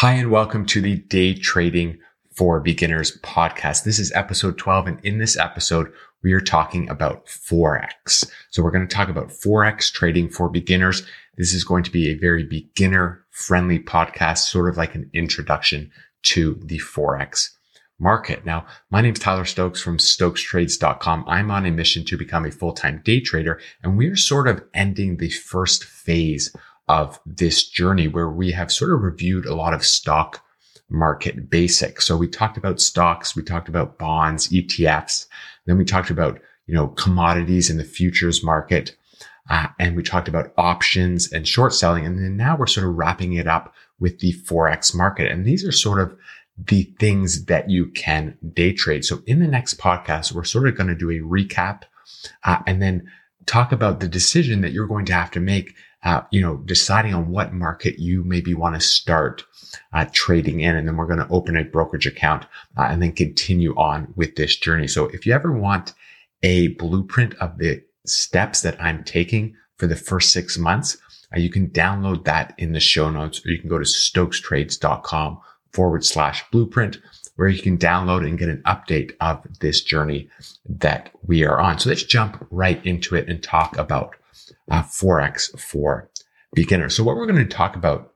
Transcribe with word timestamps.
Hi, 0.00 0.12
and 0.12 0.30
welcome 0.30 0.64
to 0.64 0.80
the 0.80 0.96
Day 0.96 1.34
Trading 1.34 1.98
for 2.32 2.58
Beginners 2.58 3.18
podcast. 3.18 3.84
This 3.84 3.98
is 3.98 4.10
episode 4.12 4.56
12. 4.56 4.86
And 4.86 5.04
in 5.04 5.18
this 5.18 5.36
episode, 5.36 5.92
we 6.22 6.32
are 6.32 6.40
talking 6.40 6.88
about 6.88 7.26
Forex. 7.26 8.26
So 8.48 8.62
we're 8.62 8.70
going 8.70 8.88
to 8.88 8.94
talk 8.94 9.10
about 9.10 9.28
Forex 9.28 9.92
trading 9.92 10.30
for 10.30 10.48
beginners. 10.48 11.02
This 11.36 11.52
is 11.52 11.64
going 11.64 11.82
to 11.82 11.90
be 11.90 12.08
a 12.08 12.14
very 12.14 12.44
beginner 12.44 13.26
friendly 13.28 13.78
podcast, 13.78 14.38
sort 14.38 14.70
of 14.70 14.78
like 14.78 14.94
an 14.94 15.10
introduction 15.12 15.90
to 16.22 16.58
the 16.64 16.78
Forex 16.78 17.50
market. 17.98 18.46
Now, 18.46 18.64
my 18.88 19.02
name 19.02 19.12
is 19.12 19.18
Tyler 19.18 19.44
Stokes 19.44 19.82
from 19.82 19.98
StokesTrades.com. 19.98 21.24
I'm 21.28 21.50
on 21.50 21.66
a 21.66 21.70
mission 21.70 22.06
to 22.06 22.16
become 22.16 22.46
a 22.46 22.50
full-time 22.50 23.02
day 23.04 23.20
trader, 23.20 23.60
and 23.82 23.98
we 23.98 24.06
are 24.06 24.16
sort 24.16 24.48
of 24.48 24.64
ending 24.72 25.18
the 25.18 25.28
first 25.28 25.84
phase 25.84 26.56
of 26.90 27.20
this 27.24 27.68
journey 27.68 28.08
where 28.08 28.28
we 28.28 28.50
have 28.50 28.72
sort 28.72 28.92
of 28.92 29.02
reviewed 29.02 29.46
a 29.46 29.54
lot 29.54 29.72
of 29.72 29.84
stock 29.84 30.44
market 30.88 31.48
basics. 31.48 32.04
So 32.04 32.16
we 32.16 32.26
talked 32.26 32.56
about 32.56 32.80
stocks, 32.80 33.36
we 33.36 33.44
talked 33.44 33.68
about 33.68 33.96
bonds, 33.96 34.48
ETFs, 34.48 35.26
then 35.66 35.78
we 35.78 35.84
talked 35.84 36.10
about, 36.10 36.40
you 36.66 36.74
know, 36.74 36.88
commodities 36.88 37.70
in 37.70 37.76
the 37.76 37.84
futures 37.84 38.42
market. 38.42 38.96
Uh, 39.48 39.68
and 39.78 39.96
we 39.96 40.02
talked 40.02 40.26
about 40.26 40.52
options 40.58 41.32
and 41.32 41.46
short 41.46 41.74
selling. 41.74 42.04
And 42.04 42.18
then 42.18 42.36
now 42.36 42.56
we're 42.56 42.66
sort 42.66 42.88
of 42.88 42.96
wrapping 42.96 43.34
it 43.34 43.46
up 43.46 43.72
with 44.00 44.18
the 44.18 44.32
Forex 44.32 44.92
market. 44.92 45.30
And 45.30 45.44
these 45.44 45.64
are 45.64 45.72
sort 45.72 46.00
of 46.00 46.16
the 46.58 46.92
things 46.98 47.44
that 47.44 47.70
you 47.70 47.86
can 47.86 48.36
day 48.52 48.72
trade. 48.72 49.04
So 49.04 49.22
in 49.26 49.38
the 49.38 49.46
next 49.46 49.78
podcast, 49.78 50.32
we're 50.32 50.42
sort 50.42 50.66
of 50.66 50.76
going 50.76 50.88
to 50.88 50.94
do 50.96 51.10
a 51.10 51.20
recap 51.20 51.82
uh, 52.42 52.58
and 52.66 52.82
then 52.82 53.08
talk 53.46 53.70
about 53.70 54.00
the 54.00 54.08
decision 54.08 54.60
that 54.60 54.72
you're 54.72 54.88
going 54.88 55.06
to 55.06 55.12
have 55.12 55.30
to 55.32 55.40
make 55.40 55.74
uh, 56.02 56.22
you 56.30 56.40
know, 56.40 56.56
deciding 56.58 57.14
on 57.14 57.28
what 57.28 57.52
market 57.52 57.98
you 57.98 58.24
maybe 58.24 58.54
want 58.54 58.74
to 58.74 58.80
start 58.80 59.44
uh, 59.92 60.06
trading 60.12 60.60
in. 60.60 60.76
And 60.76 60.88
then 60.88 60.96
we're 60.96 61.06
going 61.06 61.18
to 61.18 61.28
open 61.28 61.56
a 61.56 61.64
brokerage 61.64 62.06
account 62.06 62.46
uh, 62.76 62.82
and 62.82 63.02
then 63.02 63.12
continue 63.12 63.74
on 63.76 64.12
with 64.16 64.36
this 64.36 64.56
journey. 64.56 64.88
So 64.88 65.06
if 65.06 65.26
you 65.26 65.32
ever 65.32 65.52
want 65.52 65.92
a 66.42 66.68
blueprint 66.68 67.34
of 67.34 67.58
the 67.58 67.82
steps 68.06 68.62
that 68.62 68.80
I'm 68.82 69.04
taking 69.04 69.54
for 69.76 69.86
the 69.86 69.96
first 69.96 70.32
six 70.32 70.56
months, 70.56 70.96
uh, 71.34 71.38
you 71.38 71.50
can 71.50 71.68
download 71.68 72.24
that 72.24 72.54
in 72.56 72.72
the 72.72 72.80
show 72.80 73.10
notes 73.10 73.44
or 73.44 73.50
you 73.50 73.58
can 73.58 73.68
go 73.68 73.78
to 73.78 73.84
stokestrades.com 73.84 75.40
forward 75.72 76.04
slash 76.04 76.44
blueprint 76.50 76.98
where 77.36 77.48
you 77.48 77.62
can 77.62 77.78
download 77.78 78.26
and 78.26 78.38
get 78.38 78.48
an 78.48 78.62
update 78.66 79.12
of 79.20 79.46
this 79.60 79.82
journey 79.82 80.28
that 80.68 81.10
we 81.26 81.44
are 81.44 81.60
on. 81.60 81.78
So 81.78 81.88
let's 81.88 82.02
jump 82.02 82.46
right 82.50 82.84
into 82.84 83.14
it 83.14 83.28
and 83.28 83.42
talk 83.42 83.76
about 83.78 84.14
uh, 84.70 84.82
Forex 84.82 85.58
for 85.60 86.10
beginners. 86.54 86.94
So 86.94 87.04
what 87.04 87.16
we're 87.16 87.26
going 87.26 87.46
to 87.46 87.56
talk 87.56 87.76
about 87.76 88.14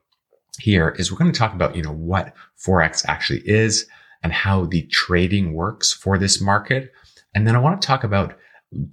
here 0.59 0.89
is 0.97 1.11
we're 1.11 1.17
going 1.17 1.31
to 1.31 1.37
talk 1.37 1.53
about, 1.53 1.75
you 1.75 1.83
know, 1.83 1.93
what 1.93 2.33
Forex 2.57 3.05
actually 3.07 3.41
is 3.47 3.87
and 4.23 4.33
how 4.33 4.65
the 4.65 4.83
trading 4.87 5.53
works 5.53 5.93
for 5.93 6.17
this 6.17 6.41
market. 6.41 6.91
And 7.33 7.47
then 7.47 7.55
I 7.55 7.59
want 7.59 7.81
to 7.81 7.85
talk 7.85 8.03
about 8.03 8.37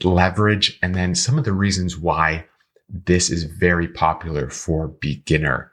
leverage 0.03 0.79
and 0.83 0.95
then 0.95 1.15
some 1.15 1.39
of 1.39 1.45
the 1.45 1.53
reasons 1.53 1.97
why 1.99 2.47
this 2.89 3.31
is 3.31 3.45
very 3.45 3.89
popular 3.89 4.51
for 4.51 4.89
beginner 4.89 5.73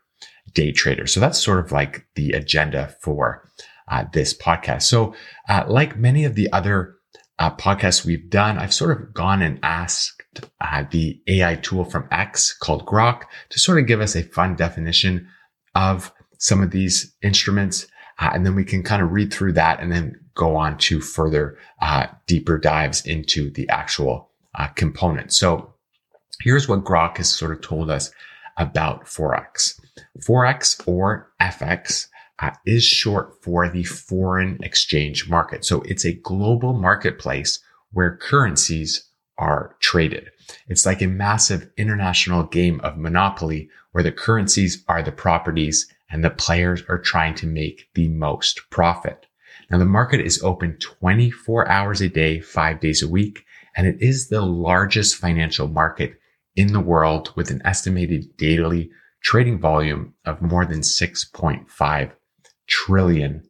day 0.53 0.71
traders. 0.71 1.13
So 1.13 1.19
that's 1.19 1.41
sort 1.41 1.59
of 1.59 1.71
like 1.71 2.05
the 2.15 2.31
agenda 2.31 2.95
for 3.01 3.43
uh, 3.89 4.05
this 4.13 4.33
podcast. 4.33 4.83
So, 4.83 5.13
uh, 5.47 5.65
like 5.67 5.97
many 5.97 6.23
of 6.25 6.35
the 6.35 6.51
other 6.53 6.95
uh, 7.39 7.55
podcasts 7.55 8.05
we've 8.05 8.29
done, 8.29 8.57
I've 8.57 8.73
sort 8.73 8.99
of 8.99 9.13
gone 9.13 9.41
and 9.41 9.59
asked 9.63 10.18
uh, 10.61 10.83
the 10.91 11.21
AI 11.27 11.55
tool 11.55 11.85
from 11.85 12.07
X 12.11 12.53
called 12.53 12.85
Grok 12.85 13.23
to 13.49 13.59
sort 13.59 13.79
of 13.79 13.87
give 13.87 14.01
us 14.01 14.15
a 14.15 14.23
fun 14.23 14.55
definition 14.55 15.27
of 15.75 16.11
some 16.37 16.61
of 16.61 16.71
these 16.71 17.15
instruments. 17.21 17.87
Uh, 18.19 18.31
and 18.33 18.45
then 18.45 18.55
we 18.55 18.65
can 18.65 18.83
kind 18.83 19.01
of 19.01 19.11
read 19.11 19.33
through 19.33 19.53
that 19.53 19.79
and 19.79 19.91
then 19.91 20.19
go 20.35 20.55
on 20.55 20.77
to 20.77 21.01
further 21.01 21.57
uh, 21.81 22.07
deeper 22.27 22.57
dives 22.57 23.05
into 23.05 23.49
the 23.51 23.67
actual 23.69 24.29
uh, 24.55 24.67
components. 24.67 25.37
So 25.37 25.73
here's 26.41 26.67
what 26.67 26.83
Grok 26.83 27.17
has 27.17 27.29
sort 27.29 27.51
of 27.51 27.61
told 27.61 27.89
us 27.89 28.11
about 28.57 29.05
Forex. 29.05 29.79
Forex 30.19 30.81
or 30.87 31.31
FX 31.41 32.07
uh, 32.39 32.51
is 32.65 32.83
short 32.83 33.41
for 33.43 33.69
the 33.69 33.83
foreign 33.83 34.57
exchange 34.63 35.29
market. 35.29 35.65
So 35.65 35.81
it's 35.81 36.05
a 36.05 36.13
global 36.13 36.73
marketplace 36.73 37.59
where 37.91 38.17
currencies 38.17 39.08
are 39.39 39.75
traded. 39.79 40.29
It's 40.67 40.85
like 40.85 41.01
a 41.01 41.07
massive 41.07 41.69
international 41.77 42.43
game 42.43 42.79
of 42.81 42.97
monopoly 42.97 43.69
where 43.91 44.03
the 44.03 44.11
currencies 44.11 44.83
are 44.87 45.01
the 45.01 45.11
properties 45.11 45.91
and 46.11 46.23
the 46.23 46.29
players 46.29 46.83
are 46.87 46.99
trying 46.99 47.35
to 47.35 47.47
make 47.47 47.89
the 47.95 48.07
most 48.09 48.61
profit. 48.69 49.25
Now 49.71 49.77
the 49.77 49.85
market 49.85 50.19
is 50.19 50.43
open 50.43 50.77
24 50.79 51.67
hours 51.67 52.01
a 52.01 52.09
day, 52.09 52.39
five 52.39 52.79
days 52.79 53.01
a 53.01 53.07
week, 53.07 53.45
and 53.75 53.87
it 53.87 53.97
is 53.99 54.27
the 54.27 54.41
largest 54.41 55.15
financial 55.15 55.67
market 55.67 56.19
in 56.55 56.73
the 56.73 56.79
world 56.79 57.31
with 57.35 57.49
an 57.49 57.61
estimated 57.65 58.35
daily 58.37 58.89
trading 59.21 59.59
volume 59.59 60.13
of 60.25 60.41
more 60.41 60.65
than 60.65 60.81
6.5 60.81 62.11
trillion 62.67 63.43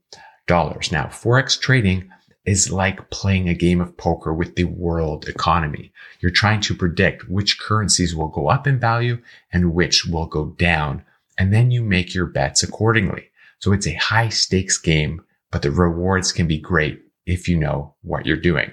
dollars. 0.48 0.92
Now, 0.92 1.06
Forex 1.06 1.60
trading 1.60 2.10
is 2.46 2.72
like 2.72 3.10
playing 3.10 3.50
a 3.50 3.54
game 3.54 3.82
of 3.82 3.98
poker 3.98 4.34
with 4.34 4.56
the 4.56 4.64
world 4.64 5.28
economy. 5.28 5.92
You're 6.20 6.32
trying 6.32 6.62
to 6.62 6.76
predict 6.76 7.30
which 7.30 7.60
currencies 7.60 8.16
will 8.16 8.30
go 8.30 8.50
up 8.50 8.66
in 8.66 8.80
value 8.80 9.22
and 9.52 9.74
which 9.74 10.06
will 10.06 10.26
go 10.26 10.56
down. 10.58 11.04
And 11.38 11.54
then 11.54 11.72
you 11.72 11.84
make 11.84 12.14
your 12.14 12.26
bets 12.26 12.64
accordingly. 12.64 13.30
So 13.60 13.74
it's 13.74 13.88
a 13.88 13.94
high 13.94 14.30
stakes 14.30 14.78
game, 14.78 15.22
but 15.52 15.62
the 15.62 15.72
rewards 15.72 16.32
can 16.32 16.48
be 16.48 16.60
great 16.60 17.02
if 17.26 17.48
you 17.48 17.58
know 17.58 17.96
what 18.02 18.26
you're 18.26 18.38
doing. 18.38 18.72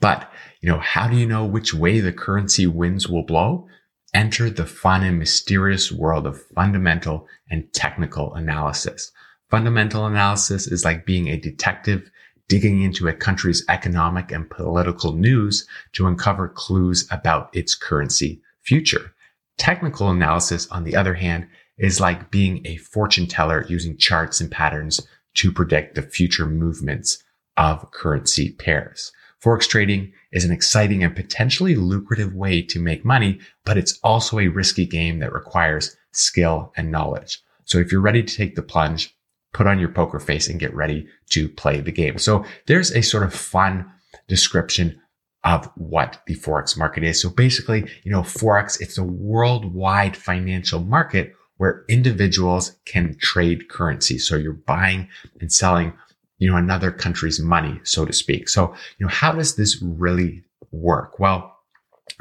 But, 0.00 0.30
you 0.60 0.68
know, 0.68 0.78
how 0.78 1.08
do 1.08 1.16
you 1.16 1.26
know 1.26 1.44
which 1.44 1.74
way 1.74 2.00
the 2.00 2.12
currency 2.12 2.66
winds 2.66 3.08
will 3.08 3.24
blow? 3.24 3.66
Enter 4.12 4.50
the 4.50 4.66
fun 4.66 5.02
and 5.02 5.18
mysterious 5.18 5.90
world 5.90 6.26
of 6.26 6.42
fundamental 6.54 7.26
and 7.50 7.72
technical 7.72 8.34
analysis. 8.34 9.10
Fundamental 9.50 10.06
analysis 10.06 10.66
is 10.66 10.84
like 10.84 11.06
being 11.06 11.28
a 11.28 11.36
detective 11.36 12.10
digging 12.50 12.82
into 12.82 13.06
a 13.06 13.12
country's 13.12 13.64
economic 13.68 14.32
and 14.32 14.50
political 14.50 15.12
news 15.12 15.68
to 15.92 16.08
uncover 16.08 16.48
clues 16.48 17.06
about 17.12 17.48
its 17.54 17.76
currency 17.76 18.42
future. 18.60 19.14
Technical 19.56 20.10
analysis, 20.10 20.66
on 20.72 20.82
the 20.82 20.96
other 20.96 21.14
hand, 21.14 21.46
is 21.78 22.00
like 22.00 22.32
being 22.32 22.60
a 22.66 22.76
fortune 22.78 23.28
teller 23.28 23.64
using 23.68 23.96
charts 23.96 24.40
and 24.40 24.50
patterns 24.50 25.00
to 25.34 25.52
predict 25.52 25.94
the 25.94 26.02
future 26.02 26.44
movements 26.44 27.22
of 27.56 27.88
currency 27.92 28.50
pairs. 28.50 29.12
Forex 29.40 29.68
trading 29.68 30.12
is 30.32 30.44
an 30.44 30.50
exciting 30.50 31.04
and 31.04 31.14
potentially 31.14 31.76
lucrative 31.76 32.34
way 32.34 32.62
to 32.62 32.80
make 32.80 33.04
money, 33.04 33.38
but 33.64 33.78
it's 33.78 33.96
also 34.02 34.40
a 34.40 34.48
risky 34.48 34.86
game 34.86 35.20
that 35.20 35.32
requires 35.32 35.96
skill 36.10 36.72
and 36.76 36.90
knowledge. 36.90 37.40
So 37.64 37.78
if 37.78 37.92
you're 37.92 38.00
ready 38.00 38.24
to 38.24 38.36
take 38.36 38.56
the 38.56 38.62
plunge, 38.62 39.14
put 39.52 39.66
on 39.66 39.78
your 39.78 39.88
poker 39.88 40.20
face 40.20 40.48
and 40.48 40.60
get 40.60 40.74
ready 40.74 41.06
to 41.30 41.48
play 41.48 41.80
the 41.80 41.92
game. 41.92 42.18
So 42.18 42.44
there's 42.66 42.92
a 42.92 43.02
sort 43.02 43.24
of 43.24 43.34
fun 43.34 43.90
description 44.28 45.00
of 45.44 45.70
what 45.74 46.20
the 46.26 46.36
Forex 46.36 46.76
market 46.76 47.02
is. 47.02 47.20
So 47.20 47.30
basically, 47.30 47.88
you 48.04 48.12
know, 48.12 48.20
Forex, 48.20 48.80
it's 48.80 48.98
a 48.98 49.04
worldwide 49.04 50.16
financial 50.16 50.80
market 50.80 51.34
where 51.56 51.84
individuals 51.88 52.76
can 52.84 53.16
trade 53.18 53.68
currency. 53.68 54.18
So 54.18 54.36
you're 54.36 54.52
buying 54.52 55.08
and 55.40 55.52
selling, 55.52 55.92
you 56.38 56.50
know, 56.50 56.56
another 56.56 56.90
country's 56.90 57.40
money, 57.40 57.80
so 57.84 58.04
to 58.04 58.12
speak. 58.12 58.48
So, 58.48 58.74
you 58.98 59.06
know, 59.06 59.12
how 59.12 59.32
does 59.32 59.56
this 59.56 59.82
really 59.82 60.44
work? 60.72 61.18
Well, 61.18 61.56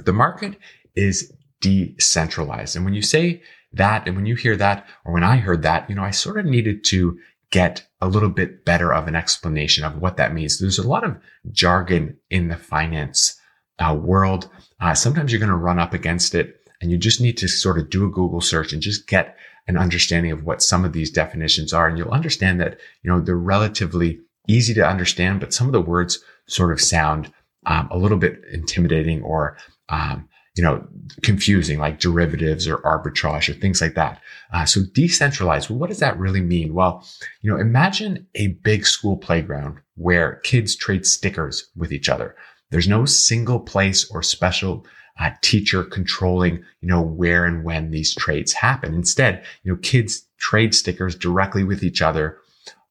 the 0.03 0.13
market 0.13 0.57
is 0.95 1.33
decentralized. 1.61 2.75
And 2.75 2.85
when 2.85 2.93
you 2.93 3.01
say 3.01 3.41
that. 3.73 4.07
And 4.07 4.15
when 4.15 4.25
you 4.25 4.35
hear 4.35 4.55
that, 4.57 4.87
or 5.05 5.13
when 5.13 5.23
I 5.23 5.37
heard 5.37 5.63
that, 5.63 5.89
you 5.89 5.95
know, 5.95 6.03
I 6.03 6.11
sort 6.11 6.39
of 6.39 6.45
needed 6.45 6.83
to 6.85 7.17
get 7.51 7.87
a 8.01 8.07
little 8.07 8.29
bit 8.29 8.63
better 8.65 8.93
of 8.93 9.07
an 9.07 9.15
explanation 9.15 9.83
of 9.83 9.97
what 9.97 10.17
that 10.17 10.33
means. 10.33 10.59
There's 10.59 10.77
a 10.77 10.87
lot 10.87 11.03
of 11.03 11.17
jargon 11.51 12.17
in 12.29 12.47
the 12.47 12.55
finance 12.55 13.39
uh, 13.79 13.95
world. 13.95 14.49
Uh, 14.79 14.93
sometimes 14.93 15.31
you're 15.31 15.39
going 15.39 15.49
to 15.49 15.55
run 15.55 15.79
up 15.79 15.93
against 15.93 16.35
it 16.35 16.59
and 16.81 16.91
you 16.91 16.97
just 16.97 17.19
need 17.19 17.37
to 17.37 17.47
sort 17.47 17.77
of 17.77 17.89
do 17.89 18.05
a 18.05 18.09
Google 18.09 18.41
search 18.41 18.71
and 18.71 18.81
just 18.81 19.07
get 19.07 19.35
an 19.67 19.77
understanding 19.77 20.31
of 20.31 20.43
what 20.43 20.63
some 20.63 20.85
of 20.85 20.93
these 20.93 21.11
definitions 21.11 21.73
are. 21.73 21.87
And 21.87 21.97
you'll 21.97 22.09
understand 22.11 22.59
that, 22.61 22.79
you 23.03 23.11
know, 23.11 23.19
they're 23.19 23.35
relatively 23.35 24.19
easy 24.47 24.73
to 24.73 24.87
understand, 24.87 25.39
but 25.39 25.53
some 25.53 25.67
of 25.67 25.73
the 25.73 25.81
words 25.81 26.23
sort 26.47 26.71
of 26.71 26.81
sound 26.81 27.31
um, 27.65 27.87
a 27.91 27.97
little 27.97 28.17
bit 28.17 28.41
intimidating 28.51 29.21
or 29.21 29.57
um, 29.89 30.27
you 30.59 30.65
know, 30.65 30.85
confusing 31.23 31.79
like 31.79 32.01
derivatives 32.01 32.67
or 32.67 32.79
arbitrage 32.79 33.47
or 33.47 33.53
things 33.53 33.79
like 33.79 33.93
that. 33.93 34.21
Uh, 34.51 34.65
so 34.65 34.81
decentralized, 34.93 35.69
well, 35.69 35.79
what 35.79 35.87
does 35.87 35.99
that 35.99 36.19
really 36.19 36.41
mean? 36.41 36.73
Well, 36.73 37.07
you 37.41 37.49
know, 37.49 37.57
imagine 37.57 38.27
a 38.35 38.47
big 38.47 38.85
school 38.85 39.15
playground 39.15 39.77
where 39.95 40.41
kids 40.43 40.75
trade 40.75 41.05
stickers 41.05 41.69
with 41.77 41.93
each 41.93 42.09
other. 42.09 42.35
There's 42.71 42.89
no 42.89 43.05
single 43.05 43.61
place 43.61 44.11
or 44.11 44.21
special 44.21 44.85
uh, 45.17 45.29
teacher 45.41 45.85
controlling, 45.85 46.55
you 46.81 46.89
know, 46.89 47.01
where 47.01 47.45
and 47.45 47.63
when 47.63 47.91
these 47.91 48.13
trades 48.13 48.51
happen. 48.51 48.93
Instead, 48.93 49.45
you 49.63 49.71
know, 49.71 49.79
kids 49.81 50.27
trade 50.39 50.75
stickers 50.75 51.15
directly 51.15 51.63
with 51.63 51.83
each 51.83 52.01
other 52.01 52.37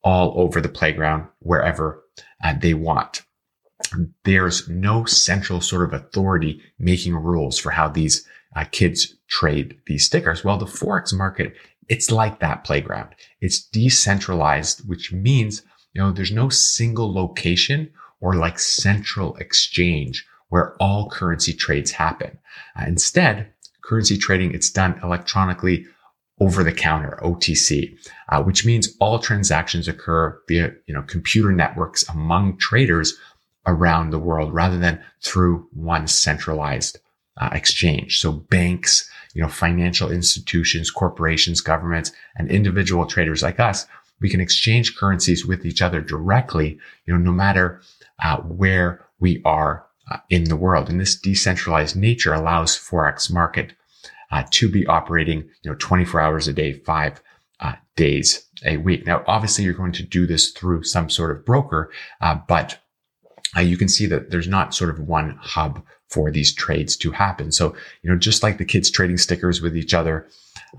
all 0.02 0.32
over 0.40 0.62
the 0.62 0.70
playground, 0.70 1.28
wherever 1.40 2.02
uh, 2.42 2.54
they 2.58 2.72
want. 2.72 3.24
There's 4.24 4.68
no 4.68 5.04
central 5.04 5.60
sort 5.60 5.84
of 5.84 5.92
authority 5.92 6.60
making 6.78 7.14
rules 7.14 7.58
for 7.58 7.70
how 7.70 7.88
these 7.88 8.26
uh, 8.56 8.64
kids 8.64 9.14
trade 9.28 9.78
these 9.86 10.04
stickers. 10.04 10.44
Well, 10.44 10.58
the 10.58 10.66
Forex 10.66 11.14
market, 11.14 11.54
it's 11.88 12.10
like 12.10 12.40
that 12.40 12.64
playground. 12.64 13.14
It's 13.40 13.60
decentralized, 13.60 14.88
which 14.88 15.12
means, 15.12 15.62
you 15.92 16.02
know, 16.02 16.12
there's 16.12 16.32
no 16.32 16.48
single 16.48 17.12
location 17.12 17.90
or 18.20 18.34
like 18.34 18.58
central 18.58 19.36
exchange 19.36 20.26
where 20.48 20.74
all 20.80 21.10
currency 21.10 21.52
trades 21.52 21.90
happen. 21.90 22.38
Uh, 22.78 22.84
instead, 22.86 23.52
currency 23.82 24.18
trading, 24.18 24.52
it's 24.54 24.70
done 24.70 24.98
electronically 25.02 25.86
over 26.40 26.62
the 26.62 26.72
counter, 26.72 27.18
OTC, 27.22 27.96
uh, 28.28 28.42
which 28.42 28.64
means 28.64 28.96
all 29.00 29.18
transactions 29.18 29.88
occur 29.88 30.40
via, 30.48 30.72
you 30.86 30.94
know, 30.94 31.02
computer 31.02 31.52
networks 31.52 32.08
among 32.08 32.56
traders 32.58 33.18
around 33.68 34.10
the 34.10 34.18
world 34.18 34.52
rather 34.52 34.78
than 34.78 35.00
through 35.22 35.68
one 35.72 36.08
centralized 36.08 36.98
uh, 37.36 37.50
exchange. 37.52 38.20
So 38.20 38.32
banks, 38.32 39.08
you 39.34 39.42
know, 39.42 39.48
financial 39.48 40.10
institutions, 40.10 40.90
corporations, 40.90 41.60
governments, 41.60 42.10
and 42.36 42.50
individual 42.50 43.06
traders 43.06 43.42
like 43.42 43.60
us, 43.60 43.86
we 44.20 44.30
can 44.30 44.40
exchange 44.40 44.96
currencies 44.96 45.46
with 45.46 45.64
each 45.64 45.82
other 45.82 46.00
directly, 46.00 46.78
you 47.06 47.14
know, 47.14 47.20
no 47.20 47.30
matter 47.30 47.80
uh, 48.22 48.38
where 48.38 49.06
we 49.20 49.40
are 49.44 49.86
uh, 50.10 50.16
in 50.30 50.44
the 50.44 50.56
world. 50.56 50.88
And 50.88 51.00
this 51.00 51.14
decentralized 51.14 51.94
nature 51.94 52.32
allows 52.32 52.76
Forex 52.76 53.32
market 53.32 53.74
uh, 54.32 54.44
to 54.50 54.68
be 54.68 54.86
operating, 54.86 55.42
you 55.62 55.70
know, 55.70 55.76
24 55.78 56.20
hours 56.20 56.48
a 56.48 56.52
day, 56.52 56.72
five 56.72 57.22
uh, 57.60 57.74
days 57.96 58.46
a 58.64 58.78
week. 58.78 59.06
Now, 59.06 59.22
obviously, 59.26 59.64
you're 59.64 59.74
going 59.74 59.92
to 59.92 60.02
do 60.02 60.26
this 60.26 60.50
through 60.50 60.82
some 60.84 61.10
sort 61.10 61.30
of 61.30 61.44
broker, 61.44 61.92
uh, 62.20 62.38
but 62.48 62.78
uh, 63.56 63.60
you 63.60 63.76
can 63.76 63.88
see 63.88 64.06
that 64.06 64.30
there's 64.30 64.48
not 64.48 64.74
sort 64.74 64.90
of 64.90 65.00
one 65.00 65.38
hub 65.40 65.82
for 66.10 66.30
these 66.30 66.54
trades 66.54 66.96
to 66.96 67.10
happen. 67.12 67.52
So, 67.52 67.74
you 68.02 68.10
know, 68.10 68.16
just 68.16 68.42
like 68.42 68.58
the 68.58 68.64
kids 68.64 68.90
trading 68.90 69.18
stickers 69.18 69.60
with 69.60 69.76
each 69.76 69.94
other, 69.94 70.26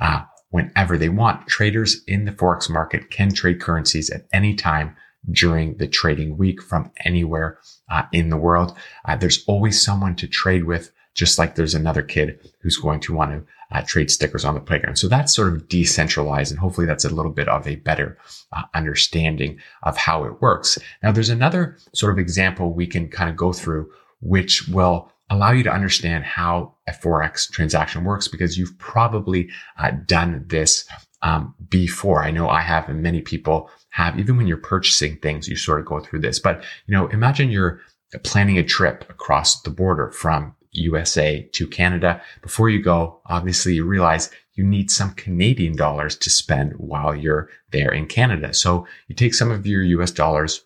uh, 0.02 0.24
whenever 0.50 0.98
they 0.98 1.10
want, 1.10 1.48
traders 1.48 2.02
in 2.08 2.26
the 2.26 2.32
Forex 2.32 2.70
market 2.70 3.12
can 3.12 3.34
trade 3.34 3.62
currencies 3.62 4.10
at 4.10 4.26
any 4.34 4.56
time 4.56 4.96
during 5.32 5.78
the 5.78 5.88
trading 5.88 6.38
week 6.38 6.62
from 6.62 6.92
anywhere 7.06 7.60
uh, 7.92 8.04
in 8.12 8.30
the 8.30 8.38
world. 8.38 8.76
Uh, 9.06 9.16
there's 9.16 9.44
always 9.48 9.84
someone 9.84 10.16
to 10.16 10.28
trade 10.28 10.64
with, 10.64 10.92
just 11.14 11.38
like 11.38 11.56
there's 11.56 11.76
another 11.76 12.02
kid 12.02 12.40
who's 12.62 12.78
going 12.78 13.00
to 13.02 13.14
want 13.14 13.32
to 13.32 13.46
uh, 13.72 13.82
trade 13.82 14.10
stickers 14.10 14.46
on 14.46 14.56
the 14.56 14.60
playground. 14.60 14.98
So 14.98 15.08
that's 15.08 15.36
sort 15.36 15.54
of 15.54 15.68
decentralized. 15.68 16.52
And 16.52 16.60
hopefully 16.60 16.88
that's 16.88 17.06
a 17.06 17.14
little 17.14 17.32
bit 17.32 17.48
of 17.48 17.68
a 17.68 17.76
better 17.76 18.18
uh, 18.52 18.64
understanding 18.74 19.60
of 19.84 19.98
how 19.98 20.24
it 20.24 20.42
works. 20.42 20.78
Now, 21.04 21.12
there's 21.12 21.30
another 21.30 21.78
sort 21.94 22.12
of 22.12 22.20
example 22.20 22.74
we 22.74 22.88
can 22.88 23.10
kind 23.10 23.30
of 23.30 23.36
go 23.36 23.54
through, 23.54 23.92
which 24.22 24.68
will 24.68 25.12
allow 25.30 25.52
you 25.52 25.64
to 25.64 25.72
understand 25.72 26.24
how 26.24 26.74
a 26.88 26.92
Forex 26.92 27.50
transaction 27.52 28.04
works 28.04 28.28
because 28.28 28.58
you've 28.58 28.78
probably 28.80 29.50
uh, 29.78 29.92
done 30.06 30.44
this 30.48 30.88
um, 31.22 31.54
before. 31.70 32.24
I 32.24 32.32
know 32.32 32.50
I 32.50 32.62
have 32.62 32.90
and 32.90 33.04
many 33.04 33.22
people 33.22 33.70
have, 33.90 34.20
even 34.20 34.38
when 34.38 34.48
you're 34.48 34.58
purchasing 34.58 35.18
things, 35.18 35.48
you 35.48 35.56
sort 35.56 35.80
of 35.80 35.86
go 35.86 36.00
through 36.00 36.22
this. 36.22 36.40
But, 36.40 36.64
you 36.88 36.96
know, 36.96 37.08
imagine 37.08 37.52
you're 37.52 37.82
planning 38.24 38.58
a 38.58 38.64
trip 38.64 39.06
across 39.10 39.62
the 39.62 39.70
border 39.70 40.10
from 40.10 40.56
USA 40.72 41.44
to 41.54 41.68
Canada. 41.68 42.22
Before 42.42 42.70
you 42.70 42.82
go, 42.82 43.22
obviously 43.26 43.76
you 43.76 43.86
realize 43.86 44.30
you 44.54 44.64
need 44.64 44.92
some 44.92 45.14
Canadian 45.14 45.76
dollars 45.76 46.16
to 46.18 46.30
spend 46.30 46.74
while 46.74 47.16
you're 47.16 47.50
there 47.72 47.92
in 47.94 48.08
Canada. 48.08 48.54
So 48.54 48.86
you 49.08 49.16
take 49.16 49.34
some 49.34 49.52
of 49.52 49.66
your 49.66 49.84
US 49.84 50.12
dollars 50.12 50.64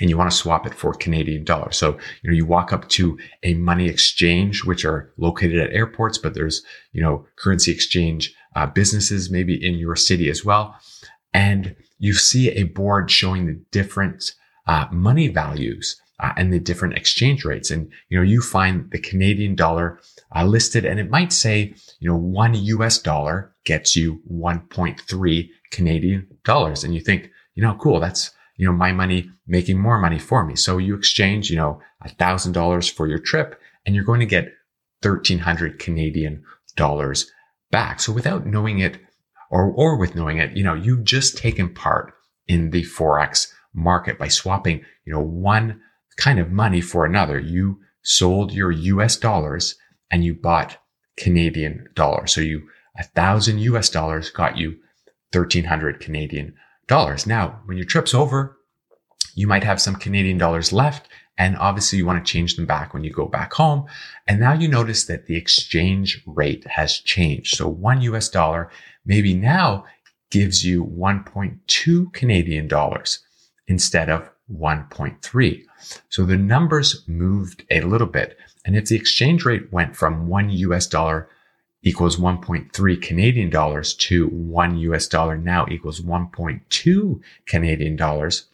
and 0.00 0.08
you 0.08 0.16
want 0.16 0.30
to 0.30 0.36
swap 0.36 0.66
it 0.66 0.74
for 0.74 0.94
Canadian 0.94 1.44
dollars. 1.44 1.76
So, 1.76 1.98
you 2.22 2.30
know, 2.30 2.36
you 2.36 2.46
walk 2.46 2.72
up 2.72 2.88
to 2.90 3.18
a 3.42 3.54
money 3.54 3.88
exchange, 3.88 4.64
which 4.64 4.84
are 4.84 5.12
located 5.18 5.58
at 5.58 5.72
airports, 5.72 6.16
but 6.16 6.34
there's, 6.34 6.62
you 6.92 7.02
know, 7.02 7.26
currency 7.36 7.70
exchange 7.70 8.34
uh, 8.56 8.66
businesses 8.66 9.30
maybe 9.30 9.54
in 9.54 9.74
your 9.74 9.96
city 9.96 10.30
as 10.30 10.44
well. 10.44 10.74
And 11.34 11.76
you 11.98 12.14
see 12.14 12.50
a 12.50 12.64
board 12.64 13.10
showing 13.10 13.46
the 13.46 13.60
different 13.70 14.32
uh, 14.66 14.86
money 14.90 15.28
values 15.28 16.00
uh, 16.20 16.32
and 16.36 16.52
the 16.52 16.58
different 16.58 16.94
exchange 16.94 17.44
rates. 17.44 17.70
And, 17.70 17.90
you 18.08 18.18
know, 18.18 18.22
you 18.22 18.42
find 18.42 18.90
the 18.90 18.98
Canadian 18.98 19.54
dollar 19.54 19.98
uh, 20.34 20.44
listed 20.44 20.84
and 20.84 21.00
it 21.00 21.10
might 21.10 21.32
say, 21.32 21.74
you 21.98 22.10
know, 22.10 22.16
one 22.16 22.54
US 22.54 22.98
dollar 22.98 23.54
gets 23.64 23.96
you 23.96 24.20
1.3 24.30 25.48
Canadian 25.70 26.26
dollars. 26.44 26.84
And 26.84 26.94
you 26.94 27.00
think, 27.00 27.30
you 27.54 27.62
know, 27.62 27.74
cool. 27.80 28.00
That's, 28.00 28.30
you 28.56 28.66
know, 28.66 28.72
my 28.72 28.92
money 28.92 29.30
making 29.46 29.78
more 29.78 29.98
money 29.98 30.18
for 30.18 30.44
me. 30.44 30.56
So 30.56 30.78
you 30.78 30.94
exchange, 30.94 31.50
you 31.50 31.56
know, 31.56 31.80
a 32.02 32.08
thousand 32.08 32.52
dollars 32.52 32.88
for 32.88 33.06
your 33.06 33.18
trip 33.18 33.58
and 33.86 33.94
you're 33.94 34.04
going 34.04 34.20
to 34.20 34.26
get 34.26 34.52
1300 35.02 35.78
Canadian 35.78 36.44
dollars 36.76 37.30
back. 37.70 38.00
So 38.00 38.12
without 38.12 38.46
knowing 38.46 38.80
it 38.80 38.98
or, 39.50 39.72
or 39.72 39.96
with 39.96 40.14
knowing 40.14 40.38
it, 40.38 40.56
you 40.56 40.62
know, 40.62 40.74
you've 40.74 41.04
just 41.04 41.38
taken 41.38 41.72
part 41.72 42.12
in 42.46 42.70
the 42.70 42.82
Forex 42.82 43.50
market 43.72 44.18
by 44.18 44.28
swapping, 44.28 44.84
you 45.04 45.12
know, 45.12 45.20
one 45.20 45.80
kind 46.20 46.38
of 46.38 46.52
money 46.52 46.80
for 46.80 47.04
another. 47.04 47.38
You 47.38 47.80
sold 48.02 48.52
your 48.52 48.70
US 48.70 49.16
dollars 49.16 49.74
and 50.10 50.24
you 50.24 50.34
bought 50.34 50.78
Canadian 51.16 51.88
dollars. 51.94 52.32
So 52.32 52.40
you, 52.40 52.68
a 52.98 53.02
thousand 53.02 53.58
US 53.60 53.88
dollars 53.88 54.30
got 54.30 54.56
you 54.56 54.76
1300 55.32 56.00
Canadian 56.00 56.54
dollars. 56.86 57.26
Now, 57.26 57.60
when 57.64 57.76
your 57.76 57.86
trip's 57.86 58.14
over, 58.14 58.58
you 59.34 59.46
might 59.46 59.64
have 59.64 59.80
some 59.80 59.96
Canadian 59.96 60.38
dollars 60.38 60.72
left. 60.72 61.08
And 61.38 61.56
obviously 61.56 61.96
you 61.96 62.04
want 62.04 62.24
to 62.24 62.30
change 62.30 62.56
them 62.56 62.66
back 62.66 62.92
when 62.92 63.02
you 63.02 63.10
go 63.10 63.26
back 63.26 63.54
home. 63.54 63.86
And 64.26 64.38
now 64.38 64.52
you 64.52 64.68
notice 64.68 65.04
that 65.06 65.26
the 65.26 65.36
exchange 65.36 66.22
rate 66.26 66.66
has 66.66 66.98
changed. 66.98 67.56
So 67.56 67.66
one 67.66 68.02
US 68.02 68.28
dollar 68.28 68.70
maybe 69.06 69.32
now 69.32 69.86
gives 70.30 70.64
you 70.64 70.84
1.2 70.84 72.12
Canadian 72.12 72.68
dollars 72.68 73.20
instead 73.66 74.10
of 74.10 74.30
1.3. 74.52 75.64
So 76.08 76.24
the 76.24 76.36
numbers 76.36 77.02
moved 77.06 77.64
a 77.70 77.80
little 77.82 78.06
bit. 78.06 78.36
And 78.64 78.76
if 78.76 78.86
the 78.86 78.96
exchange 78.96 79.44
rate 79.44 79.72
went 79.72 79.96
from 79.96 80.28
one 80.28 80.50
US 80.50 80.86
dollar 80.86 81.28
equals 81.82 82.16
1.3 82.16 83.02
Canadian 83.02 83.50
dollars 83.50 83.94
to 83.94 84.28
one 84.28 84.76
US 84.78 85.06
dollar 85.06 85.36
now 85.36 85.66
equals 85.70 86.00
1.2 86.00 87.20
Canadian 87.46 87.96
dollars, 87.96 88.46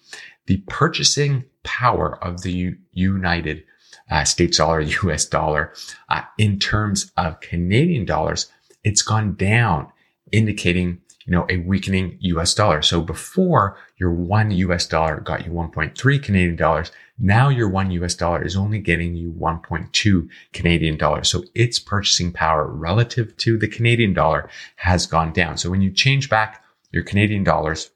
the 0.46 0.58
purchasing 0.68 1.44
power 1.64 2.22
of 2.22 2.42
the 2.42 2.76
United 2.92 3.64
uh, 4.10 4.24
States 4.24 4.58
dollar, 4.58 4.80
US 5.04 5.26
dollar, 5.26 5.72
uh, 6.08 6.22
in 6.38 6.58
terms 6.58 7.10
of 7.16 7.40
Canadian 7.40 8.04
dollars, 8.04 8.50
it's 8.84 9.02
gone 9.02 9.34
down, 9.34 9.88
indicating 10.30 11.00
you 11.26 11.32
know, 11.32 11.44
a 11.50 11.58
weakening 11.58 12.16
US 12.20 12.54
dollar. 12.54 12.82
So 12.82 13.00
before 13.00 13.76
your 13.98 14.12
one 14.12 14.52
US 14.52 14.86
dollar 14.86 15.20
got 15.20 15.44
you 15.44 15.50
1.3 15.50 16.22
Canadian 16.22 16.56
dollars, 16.56 16.92
now 17.18 17.48
your 17.48 17.68
one 17.68 17.90
US 17.90 18.14
dollar 18.14 18.44
is 18.44 18.56
only 18.56 18.78
getting 18.78 19.16
you 19.16 19.32
1.2 19.32 20.28
Canadian 20.52 20.96
dollars. 20.96 21.28
So 21.28 21.42
its 21.54 21.78
purchasing 21.78 22.32
power 22.32 22.66
relative 22.66 23.36
to 23.38 23.58
the 23.58 23.68
Canadian 23.68 24.14
dollar 24.14 24.48
has 24.76 25.06
gone 25.06 25.32
down. 25.32 25.58
So 25.58 25.68
when 25.68 25.82
you 25.82 25.90
change 25.90 26.30
back 26.30 26.64
your 26.92 27.02
Canadian 27.02 27.42
dollars, 27.42 27.90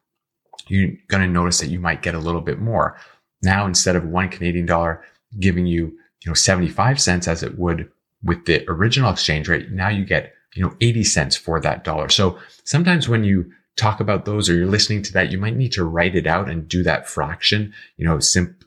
you're 0.66 0.92
going 1.08 1.22
to 1.22 1.28
notice 1.28 1.60
that 1.60 1.70
you 1.70 1.80
might 1.80 2.02
get 2.02 2.14
a 2.14 2.18
little 2.18 2.40
bit 2.40 2.58
more. 2.58 2.96
Now, 3.42 3.66
instead 3.66 3.96
of 3.96 4.04
one 4.04 4.28
Canadian 4.28 4.66
dollar 4.66 5.02
giving 5.38 5.66
you, 5.66 5.86
you 6.24 6.30
know, 6.30 6.34
75 6.34 7.00
cents 7.00 7.28
as 7.28 7.42
it 7.42 7.58
would 7.58 7.90
with 8.22 8.44
the 8.44 8.68
original 8.68 9.10
exchange 9.10 9.48
rate, 9.48 9.70
now 9.70 9.88
you 9.88 10.04
get 10.04 10.34
you 10.54 10.62
know, 10.62 10.74
80 10.80 11.04
cents 11.04 11.36
for 11.36 11.60
that 11.60 11.84
dollar. 11.84 12.08
So 12.08 12.38
sometimes 12.64 13.08
when 13.08 13.24
you 13.24 13.50
talk 13.76 14.00
about 14.00 14.24
those 14.24 14.48
or 14.48 14.54
you're 14.54 14.66
listening 14.66 15.02
to 15.02 15.12
that, 15.12 15.30
you 15.30 15.38
might 15.38 15.56
need 15.56 15.72
to 15.72 15.84
write 15.84 16.14
it 16.14 16.26
out 16.26 16.50
and 16.50 16.68
do 16.68 16.82
that 16.82 17.08
fraction, 17.08 17.72
you 17.96 18.06
know, 18.06 18.18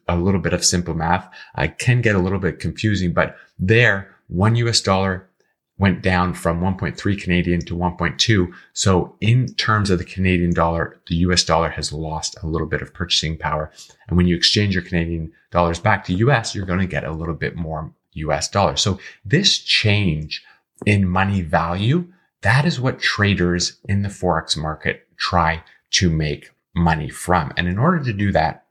a 0.07 0.17
little 0.17 0.39
bit 0.39 0.53
of 0.53 0.65
simple 0.65 0.93
math. 0.93 1.29
I 1.55 1.67
can 1.67 2.01
get 2.01 2.15
a 2.15 2.19
little 2.19 2.39
bit 2.39 2.59
confusing, 2.59 3.13
but 3.13 3.35
there, 3.59 4.15
one 4.27 4.55
US 4.55 4.81
dollar 4.81 5.29
went 5.77 6.01
down 6.01 6.33
from 6.33 6.61
1.3 6.61 7.21
Canadian 7.21 7.59
to 7.61 7.75
1.2. 7.75 8.51
So 8.73 9.15
in 9.21 9.53
terms 9.55 9.89
of 9.89 9.97
the 9.97 10.05
Canadian 10.05 10.53
dollar, 10.53 10.99
the 11.07 11.15
US 11.15 11.43
dollar 11.43 11.69
has 11.69 11.91
lost 11.91 12.37
a 12.41 12.47
little 12.47 12.67
bit 12.67 12.81
of 12.81 12.93
purchasing 12.93 13.37
power. 13.37 13.71
And 14.07 14.15
when 14.15 14.27
you 14.27 14.35
exchange 14.35 14.75
your 14.75 14.83
Canadian 14.83 15.31
dollars 15.51 15.79
back 15.79 16.05
to 16.05 16.13
US, 16.13 16.55
you're 16.55 16.65
going 16.65 16.79
to 16.79 16.87
get 16.87 17.03
a 17.03 17.11
little 17.11 17.33
bit 17.33 17.55
more 17.55 17.91
US 18.13 18.49
dollars. 18.49 18.81
So 18.81 18.99
this 19.25 19.57
change 19.57 20.43
in 20.85 21.07
money 21.07 21.41
value, 21.41 22.07
that 22.41 22.65
is 22.65 22.79
what 22.79 22.99
traders 22.99 23.79
in 23.85 24.01
the 24.01 24.09
Forex 24.09 24.57
market 24.57 25.07
try 25.17 25.63
to 25.91 26.09
make 26.09 26.51
money 26.75 27.09
from. 27.09 27.53
And 27.55 27.67
in 27.67 27.77
order 27.77 28.03
to 28.03 28.13
do 28.13 28.31
that 28.31 28.65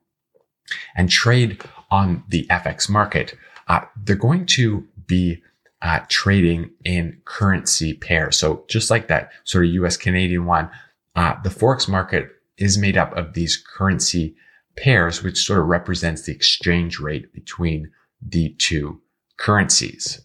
and 0.94 1.08
trade 1.08 1.62
on 1.90 2.24
the 2.28 2.46
FX 2.48 2.88
market, 2.88 3.34
uh, 3.68 3.80
they're 3.96 4.16
going 4.16 4.46
to 4.46 4.86
be 5.06 5.42
uh, 5.80 6.00
trading 6.08 6.70
in 6.84 7.20
currency 7.24 7.94
pairs. 7.94 8.36
So 8.36 8.64
just 8.68 8.90
like 8.90 9.08
that 9.08 9.30
sort 9.44 9.64
of 9.64 9.72
US 9.72 9.96
Canadian 9.96 10.46
one, 10.46 10.70
uh, 11.16 11.34
the 11.42 11.50
forex 11.50 11.88
market 11.88 12.28
is 12.58 12.78
made 12.78 12.96
up 12.96 13.12
of 13.16 13.34
these 13.34 13.56
currency 13.56 14.36
pairs, 14.76 15.22
which 15.22 15.44
sort 15.44 15.60
of 15.60 15.66
represents 15.66 16.22
the 16.22 16.32
exchange 16.32 16.98
rate 16.98 17.32
between 17.32 17.90
the 18.20 18.54
two 18.58 19.00
currencies. 19.36 20.24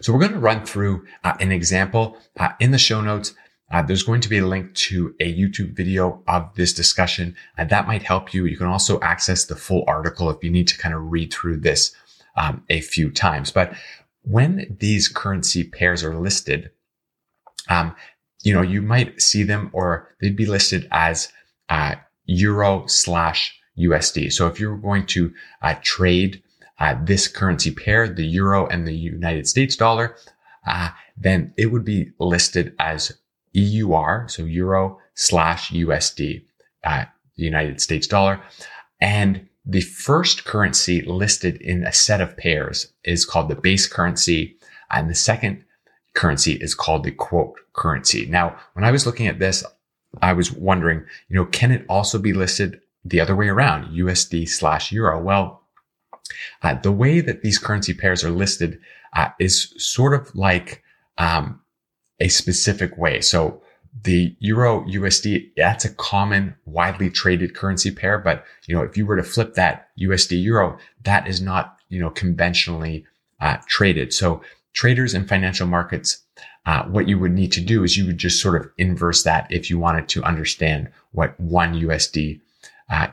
So 0.00 0.12
we're 0.12 0.20
going 0.20 0.32
to 0.32 0.38
run 0.38 0.64
through 0.64 1.06
uh, 1.24 1.34
an 1.40 1.52
example 1.52 2.16
uh, 2.38 2.50
in 2.60 2.70
the 2.70 2.78
show 2.78 3.00
notes. 3.00 3.34
Uh, 3.70 3.82
there's 3.82 4.02
going 4.02 4.20
to 4.20 4.28
be 4.28 4.38
a 4.38 4.46
link 4.46 4.74
to 4.74 5.14
a 5.18 5.34
YouTube 5.34 5.74
video 5.74 6.22
of 6.28 6.54
this 6.56 6.74
discussion 6.74 7.34
and 7.56 7.70
that 7.70 7.86
might 7.86 8.02
help 8.02 8.34
you. 8.34 8.44
You 8.44 8.56
can 8.56 8.66
also 8.66 9.00
access 9.00 9.46
the 9.46 9.56
full 9.56 9.84
article 9.86 10.28
if 10.30 10.44
you 10.44 10.50
need 10.50 10.68
to 10.68 10.78
kind 10.78 10.94
of 10.94 11.10
read 11.10 11.32
through 11.32 11.58
this 11.58 11.94
um, 12.36 12.62
a 12.68 12.80
few 12.80 13.10
times. 13.10 13.50
But 13.50 13.74
when 14.22 14.76
these 14.78 15.08
currency 15.08 15.64
pairs 15.64 16.04
are 16.04 16.16
listed, 16.16 16.70
um, 17.68 17.94
you 18.42 18.52
know, 18.52 18.62
you 18.62 18.82
might 18.82 19.20
see 19.20 19.42
them 19.42 19.70
or 19.72 20.08
they'd 20.20 20.36
be 20.36 20.46
listed 20.46 20.86
as 20.90 21.32
uh, 21.68 21.94
euro 22.26 22.86
slash 22.86 23.58
USD. 23.78 24.32
So 24.32 24.46
if 24.46 24.60
you're 24.60 24.76
going 24.76 25.06
to 25.06 25.32
uh, 25.62 25.74
trade 25.82 26.42
uh, 26.82 26.96
this 27.04 27.28
currency 27.28 27.70
pair, 27.70 28.08
the 28.08 28.26
euro 28.26 28.66
and 28.66 28.88
the 28.88 28.92
United 28.92 29.46
States 29.46 29.76
dollar, 29.76 30.16
uh, 30.66 30.88
then 31.16 31.54
it 31.56 31.66
would 31.66 31.84
be 31.84 32.10
listed 32.18 32.74
as 32.80 33.12
EUR, 33.54 34.26
so 34.28 34.42
euro 34.42 34.98
slash 35.14 35.70
USD, 35.70 36.44
uh, 36.82 37.04
the 37.36 37.44
United 37.44 37.80
States 37.80 38.08
dollar. 38.08 38.40
And 39.00 39.48
the 39.64 39.82
first 39.82 40.44
currency 40.44 41.02
listed 41.02 41.56
in 41.62 41.84
a 41.84 41.92
set 41.92 42.20
of 42.20 42.36
pairs 42.36 42.92
is 43.04 43.24
called 43.24 43.48
the 43.48 43.54
base 43.54 43.86
currency. 43.86 44.56
And 44.90 45.08
the 45.08 45.14
second 45.14 45.64
currency 46.14 46.54
is 46.54 46.74
called 46.74 47.04
the 47.04 47.12
quote 47.12 47.60
currency. 47.74 48.26
Now, 48.26 48.58
when 48.72 48.84
I 48.84 48.90
was 48.90 49.06
looking 49.06 49.28
at 49.28 49.38
this, 49.38 49.64
I 50.20 50.32
was 50.32 50.50
wondering, 50.50 51.04
you 51.28 51.36
know, 51.36 51.46
can 51.46 51.70
it 51.70 51.86
also 51.88 52.18
be 52.18 52.32
listed 52.32 52.80
the 53.04 53.20
other 53.20 53.36
way 53.36 53.48
around, 53.48 53.94
USD 53.94 54.48
slash 54.48 54.90
euro? 54.90 55.22
Well, 55.22 55.61
uh, 56.62 56.74
the 56.74 56.92
way 56.92 57.20
that 57.20 57.42
these 57.42 57.58
currency 57.58 57.94
pairs 57.94 58.24
are 58.24 58.30
listed 58.30 58.78
uh, 59.14 59.28
is 59.38 59.74
sort 59.76 60.14
of 60.14 60.34
like 60.34 60.82
um, 61.18 61.60
a 62.20 62.28
specific 62.28 62.96
way. 62.96 63.20
So 63.20 63.62
the 64.04 64.34
euro 64.40 64.84
USD, 64.84 65.50
that's 65.56 65.84
a 65.84 65.94
common, 65.94 66.54
widely 66.64 67.10
traded 67.10 67.54
currency 67.54 67.90
pair. 67.90 68.18
But, 68.18 68.44
you 68.66 68.74
know, 68.74 68.82
if 68.82 68.96
you 68.96 69.04
were 69.04 69.16
to 69.16 69.22
flip 69.22 69.54
that 69.54 69.88
USD 70.00 70.42
euro, 70.42 70.78
that 71.04 71.26
is 71.26 71.42
not, 71.42 71.76
you 71.88 72.00
know, 72.00 72.10
conventionally 72.10 73.04
uh, 73.40 73.58
traded. 73.66 74.14
So 74.14 74.40
traders 74.72 75.12
in 75.14 75.26
financial 75.26 75.66
markets, 75.66 76.22
uh, 76.64 76.84
what 76.84 77.08
you 77.08 77.18
would 77.18 77.32
need 77.32 77.52
to 77.52 77.60
do 77.60 77.84
is 77.84 77.96
you 77.96 78.06
would 78.06 78.18
just 78.18 78.40
sort 78.40 78.60
of 78.60 78.70
inverse 78.78 79.24
that 79.24 79.46
if 79.50 79.68
you 79.68 79.78
wanted 79.78 80.08
to 80.08 80.22
understand 80.22 80.88
what 81.10 81.38
one 81.38 81.74
USD 81.74 82.40
uh, 82.88 83.08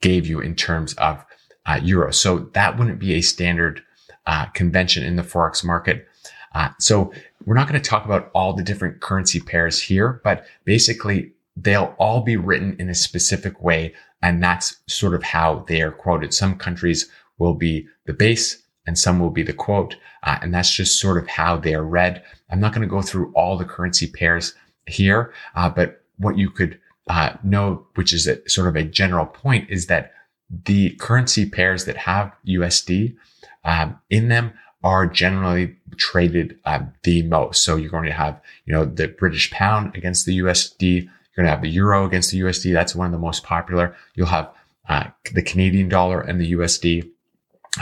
gave 0.00 0.26
you 0.26 0.38
in 0.38 0.54
terms 0.54 0.94
of 0.94 1.24
uh, 1.66 1.80
euro. 1.82 2.12
So 2.12 2.50
that 2.54 2.78
wouldn't 2.78 2.98
be 2.98 3.14
a 3.14 3.20
standard 3.20 3.82
uh, 4.26 4.46
convention 4.46 5.04
in 5.04 5.16
the 5.16 5.22
forex 5.22 5.64
market. 5.64 6.08
Uh, 6.54 6.70
so 6.78 7.12
we're 7.44 7.54
not 7.54 7.68
going 7.68 7.80
to 7.80 7.88
talk 7.88 8.04
about 8.04 8.30
all 8.34 8.52
the 8.52 8.62
different 8.62 9.00
currency 9.00 9.40
pairs 9.40 9.80
here, 9.80 10.20
but 10.24 10.46
basically 10.64 11.32
they'll 11.56 11.94
all 11.98 12.20
be 12.20 12.36
written 12.36 12.76
in 12.78 12.88
a 12.88 12.94
specific 12.94 13.62
way. 13.62 13.94
And 14.22 14.42
that's 14.42 14.76
sort 14.86 15.14
of 15.14 15.22
how 15.22 15.64
they 15.68 15.82
are 15.82 15.90
quoted. 15.90 16.32
Some 16.32 16.56
countries 16.56 17.10
will 17.38 17.54
be 17.54 17.86
the 18.06 18.12
base 18.12 18.62
and 18.86 18.98
some 18.98 19.18
will 19.18 19.30
be 19.30 19.42
the 19.42 19.52
quote. 19.52 19.96
Uh, 20.22 20.38
and 20.42 20.54
that's 20.54 20.74
just 20.74 21.00
sort 21.00 21.18
of 21.18 21.28
how 21.28 21.56
they 21.56 21.74
are 21.74 21.84
read. 21.84 22.22
I'm 22.50 22.60
not 22.60 22.72
going 22.72 22.86
to 22.86 22.92
go 22.92 23.02
through 23.02 23.32
all 23.34 23.58
the 23.58 23.64
currency 23.64 24.06
pairs 24.06 24.54
here, 24.86 25.32
uh, 25.54 25.68
but 25.68 26.02
what 26.18 26.38
you 26.38 26.50
could 26.50 26.78
uh, 27.08 27.34
know, 27.42 27.86
which 27.94 28.12
is 28.12 28.26
a, 28.26 28.48
sort 28.48 28.68
of 28.68 28.76
a 28.76 28.84
general 28.84 29.26
point, 29.26 29.68
is 29.68 29.86
that 29.86 30.12
the 30.50 30.90
currency 30.96 31.48
pairs 31.48 31.84
that 31.84 31.96
have 31.96 32.32
USD 32.46 33.16
um, 33.64 33.98
in 34.10 34.28
them 34.28 34.52
are 34.82 35.06
generally 35.06 35.76
traded 35.96 36.58
uh, 36.66 36.80
the 37.04 37.22
most. 37.22 37.64
So 37.64 37.76
you're 37.76 37.90
going 37.90 38.04
to 38.04 38.12
have, 38.12 38.40
you 38.66 38.74
know, 38.74 38.84
the 38.84 39.08
British 39.08 39.50
pound 39.50 39.96
against 39.96 40.26
the 40.26 40.38
USD. 40.40 40.82
You're 40.82 41.44
going 41.44 41.46
to 41.46 41.50
have 41.50 41.62
the 41.62 41.70
euro 41.70 42.04
against 42.04 42.30
the 42.30 42.40
USD. 42.40 42.72
That's 42.72 42.94
one 42.94 43.06
of 43.06 43.12
the 43.12 43.18
most 43.18 43.42
popular. 43.42 43.96
You'll 44.14 44.26
have 44.26 44.50
uh, 44.88 45.04
the 45.32 45.42
Canadian 45.42 45.88
dollar 45.88 46.20
and 46.20 46.38
the 46.38 46.52
USD, 46.52 47.10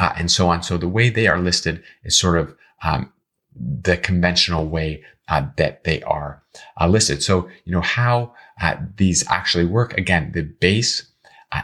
uh, 0.00 0.12
and 0.16 0.30
so 0.30 0.48
on. 0.48 0.62
So 0.62 0.78
the 0.78 0.88
way 0.88 1.10
they 1.10 1.26
are 1.26 1.38
listed 1.38 1.82
is 2.04 2.16
sort 2.16 2.38
of 2.38 2.54
um, 2.84 3.12
the 3.56 3.96
conventional 3.96 4.66
way 4.66 5.02
uh, 5.28 5.46
that 5.56 5.84
they 5.84 6.02
are 6.02 6.42
uh, 6.80 6.86
listed. 6.86 7.22
So 7.22 7.48
you 7.64 7.72
know 7.72 7.80
how 7.80 8.34
uh, 8.60 8.76
these 8.96 9.28
actually 9.28 9.64
work. 9.64 9.96
Again, 9.98 10.30
the 10.32 10.42
base 10.42 11.11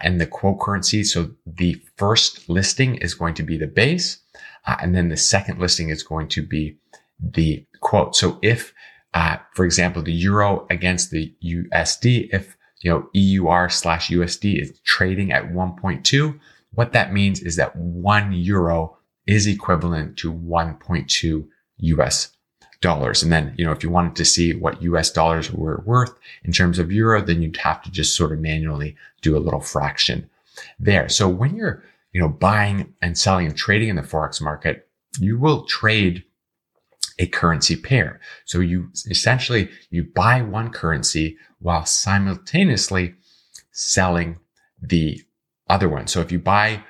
and 0.03 0.21
the 0.21 0.27
quote 0.27 0.61
currency. 0.61 1.05
So 1.05 1.31
the 1.47 1.81
first 1.97 2.49
listing 2.49 2.97
is 2.97 3.15
going 3.15 3.35
to 3.35 3.43
be 3.43 3.57
the 3.57 3.67
base. 3.67 4.19
Uh, 4.67 4.77
and 4.81 4.95
then 4.95 5.09
the 5.09 5.17
second 5.17 5.59
listing 5.59 5.89
is 5.89 6.03
going 6.03 6.29
to 6.29 6.43
be 6.43 6.77
the 7.21 7.67
quote. 7.81 8.15
So 8.15 8.39
if, 8.43 8.75
uh, 9.15 9.39
for 9.55 9.65
example, 9.65 10.03
the 10.03 10.13
euro 10.13 10.67
against 10.71 11.11
the 11.11 11.35
USD, 11.45 12.29
if, 12.33 12.57
you 12.83 12.91
know, 12.91 13.09
EUR 13.13 13.69
slash 13.69 14.09
USD 14.09 14.61
is 14.61 14.79
trading 14.85 15.33
at 15.33 15.51
1.2, 15.53 16.39
what 16.73 16.93
that 16.93 17.13
means 17.13 17.41
is 17.41 17.57
that 17.57 17.75
one 17.75 18.33
euro 18.33 18.97
is 19.27 19.47
equivalent 19.47 20.17
to 20.19 20.33
1.2 20.33 21.47
US 21.79 22.37
dollars. 22.81 23.23
And 23.23 23.33
then, 23.33 23.55
you 23.57 23.65
know, 23.65 23.73
if 23.73 23.83
you 23.83 23.91
wanted 23.91 24.17
to 24.17 24.25
see 24.25 24.55
what 24.55 24.83
US 24.83 25.11
dollars 25.11 25.53
were 25.53 25.83
worth 25.85 26.17
in 26.45 26.53
terms 26.53 26.79
of 26.79 26.93
euro, 26.93 27.21
then 27.21 27.43
you'd 27.43 27.57
have 27.59 27.83
to 27.83 27.91
just 27.91 28.17
sort 28.17 28.33
of 28.33 28.39
manually 28.39 28.97
do 29.23 29.37
a 29.37 29.41
little 29.41 29.61
fraction 29.61 30.29
there. 30.79 31.09
So 31.09 31.29
when 31.29 31.57
you're 31.57 31.83
you 32.13 32.21
know, 32.21 32.29
buying 32.29 32.95
and 33.03 33.17
selling 33.17 33.47
and 33.47 33.57
trading 33.57 33.89
in 33.89 33.97
the 33.97 34.03
Forex 34.03 34.41
market, 34.41 34.89
you 35.19 35.39
will 35.39 35.65
trade 35.65 36.25
a 37.19 37.27
currency 37.27 37.77
pair. 37.77 38.21
So 38.45 38.61
you 38.61 38.91
essentially, 39.11 39.69
you 39.91 40.05
buy 40.05 40.43
one 40.43 40.71
currency 40.71 41.37
while 41.59 41.85
simultaneously 41.85 43.15
selling 43.73 44.39
the 44.81 45.23
other 45.69 45.89
one. 45.89 46.07
So 46.07 46.21
if 46.21 46.33
you 46.33 46.39
buy 46.39 46.83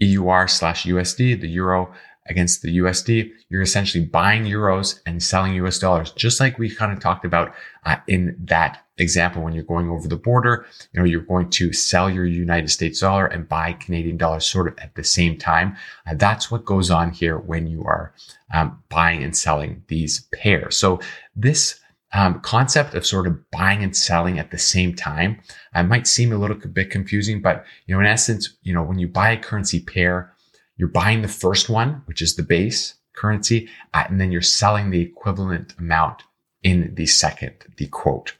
EUR 0.00 0.48
slash 0.48 0.84
USD, 0.84 1.40
the 1.40 1.48
euro 1.48 1.92
against 2.30 2.62
the 2.62 2.78
USD, 2.78 3.32
you're 3.48 3.60
essentially 3.60 4.04
buying 4.04 4.44
euros 4.44 5.00
and 5.04 5.22
selling 5.22 5.52
US 5.54 5.78
dollars, 5.78 6.12
just 6.12 6.40
like 6.40 6.58
we 6.58 6.74
kind 6.74 6.92
of 6.92 7.00
talked 7.00 7.24
about 7.24 7.52
uh, 7.84 7.96
in 8.06 8.36
that 8.44 8.86
example. 8.96 9.42
When 9.42 9.52
you're 9.52 9.64
going 9.64 9.90
over 9.90 10.08
the 10.08 10.16
border, 10.16 10.64
you 10.92 11.00
know, 11.00 11.06
you're 11.06 11.20
going 11.20 11.50
to 11.50 11.72
sell 11.72 12.08
your 12.08 12.24
United 12.24 12.70
States 12.70 13.00
dollar 13.00 13.26
and 13.26 13.48
buy 13.48 13.72
Canadian 13.74 14.16
dollars 14.16 14.46
sort 14.46 14.68
of 14.68 14.78
at 14.78 14.94
the 14.94 15.04
same 15.04 15.36
time. 15.36 15.76
Uh, 16.06 16.14
that's 16.14 16.50
what 16.50 16.64
goes 16.64 16.90
on 16.90 17.10
here 17.10 17.38
when 17.38 17.66
you 17.66 17.82
are 17.84 18.14
um, 18.54 18.80
buying 18.88 19.22
and 19.22 19.36
selling 19.36 19.82
these 19.88 20.28
pairs. 20.32 20.76
So 20.76 21.00
this 21.34 21.80
um, 22.12 22.40
concept 22.40 22.94
of 22.94 23.06
sort 23.06 23.26
of 23.26 23.50
buying 23.50 23.82
and 23.82 23.96
selling 23.96 24.38
at 24.38 24.50
the 24.50 24.58
same 24.58 24.94
time 24.94 25.40
uh, 25.74 25.82
might 25.82 26.06
seem 26.06 26.32
a 26.32 26.38
little 26.38 26.56
bit 26.56 26.90
confusing, 26.90 27.40
but 27.40 27.64
you 27.86 27.94
know, 27.94 28.00
in 28.00 28.06
essence, 28.06 28.56
you 28.62 28.72
know, 28.72 28.82
when 28.82 28.98
you 28.98 29.08
buy 29.08 29.30
a 29.30 29.36
currency 29.36 29.80
pair, 29.80 30.32
you're 30.80 30.88
buying 30.88 31.20
the 31.20 31.28
first 31.28 31.68
one, 31.68 32.00
which 32.06 32.22
is 32.22 32.36
the 32.36 32.42
base 32.42 32.94
currency, 33.12 33.68
uh, 33.92 34.04
and 34.08 34.18
then 34.18 34.32
you're 34.32 34.40
selling 34.40 34.88
the 34.88 35.02
equivalent 35.02 35.74
amount 35.78 36.22
in 36.62 36.94
the 36.94 37.04
second, 37.04 37.52
the 37.76 37.86
quote 37.88 38.34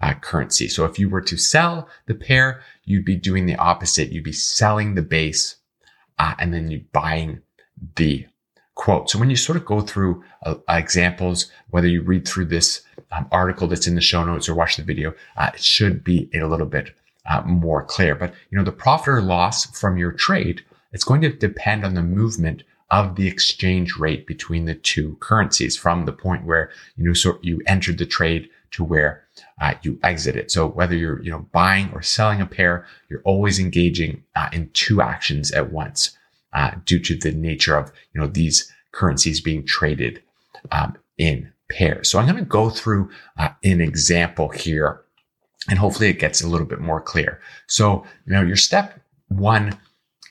uh, 0.00 0.12
currency. 0.14 0.66
So 0.66 0.86
if 0.86 0.98
you 0.98 1.08
were 1.08 1.20
to 1.20 1.36
sell 1.36 1.88
the 2.06 2.14
pair, 2.16 2.62
you'd 2.84 3.04
be 3.04 3.14
doing 3.14 3.46
the 3.46 3.54
opposite. 3.54 4.10
You'd 4.10 4.24
be 4.24 4.32
selling 4.32 4.96
the 4.96 5.02
base 5.02 5.54
uh, 6.18 6.34
and 6.40 6.52
then 6.52 6.68
you're 6.68 6.80
buying 6.92 7.42
the 7.94 8.26
quote. 8.74 9.08
So 9.08 9.20
when 9.20 9.30
you 9.30 9.36
sort 9.36 9.56
of 9.56 9.64
go 9.64 9.80
through 9.80 10.24
uh, 10.42 10.56
examples, 10.68 11.48
whether 11.70 11.86
you 11.86 12.02
read 12.02 12.26
through 12.26 12.46
this 12.46 12.82
um, 13.12 13.28
article 13.30 13.68
that's 13.68 13.86
in 13.86 13.94
the 13.94 14.00
show 14.00 14.24
notes 14.24 14.48
or 14.48 14.56
watch 14.56 14.78
the 14.78 14.82
video, 14.82 15.14
uh, 15.36 15.52
it 15.54 15.62
should 15.62 16.02
be 16.02 16.28
a 16.34 16.44
little 16.44 16.66
bit 16.66 16.92
uh, 17.30 17.42
more 17.42 17.84
clear. 17.84 18.16
But 18.16 18.34
you 18.50 18.58
know, 18.58 18.64
the 18.64 18.72
profit 18.72 19.08
or 19.08 19.22
loss 19.22 19.66
from 19.78 19.96
your 19.96 20.10
trade 20.10 20.64
it's 20.94 21.04
going 21.04 21.20
to 21.22 21.28
depend 21.28 21.84
on 21.84 21.94
the 21.94 22.02
movement 22.02 22.62
of 22.90 23.16
the 23.16 23.26
exchange 23.26 23.96
rate 23.96 24.26
between 24.26 24.64
the 24.64 24.74
two 24.74 25.16
currencies 25.20 25.76
from 25.76 26.04
the 26.04 26.12
point 26.12 26.46
where 26.46 26.70
you 26.96 27.04
know 27.04 27.12
so 27.12 27.38
you 27.42 27.60
entered 27.66 27.98
the 27.98 28.06
trade 28.06 28.48
to 28.70 28.84
where 28.84 29.24
uh, 29.60 29.74
you 29.82 29.98
exit 30.02 30.36
it. 30.36 30.50
So 30.50 30.66
whether 30.66 30.94
you're 30.94 31.22
you 31.22 31.30
know 31.30 31.46
buying 31.52 31.90
or 31.92 32.02
selling 32.02 32.40
a 32.40 32.46
pair, 32.46 32.86
you're 33.08 33.22
always 33.24 33.58
engaging 33.58 34.22
uh, 34.36 34.48
in 34.52 34.70
two 34.72 35.02
actions 35.02 35.50
at 35.52 35.72
once 35.72 36.16
uh, 36.52 36.72
due 36.84 37.00
to 37.00 37.16
the 37.16 37.32
nature 37.32 37.76
of 37.76 37.92
you 38.14 38.20
know 38.20 38.26
these 38.26 38.72
currencies 38.92 39.40
being 39.40 39.66
traded 39.66 40.22
um, 40.70 40.96
in 41.18 41.52
pairs. 41.70 42.10
So 42.10 42.18
I'm 42.18 42.26
going 42.26 42.38
to 42.38 42.44
go 42.44 42.70
through 42.70 43.10
uh, 43.38 43.48
an 43.64 43.80
example 43.80 44.48
here, 44.50 45.00
and 45.68 45.78
hopefully 45.78 46.08
it 46.08 46.20
gets 46.20 46.42
a 46.42 46.48
little 46.48 46.66
bit 46.66 46.80
more 46.80 47.00
clear. 47.00 47.40
So 47.66 48.04
you 48.26 48.34
know 48.34 48.42
your 48.42 48.56
step 48.56 49.00
one 49.28 49.76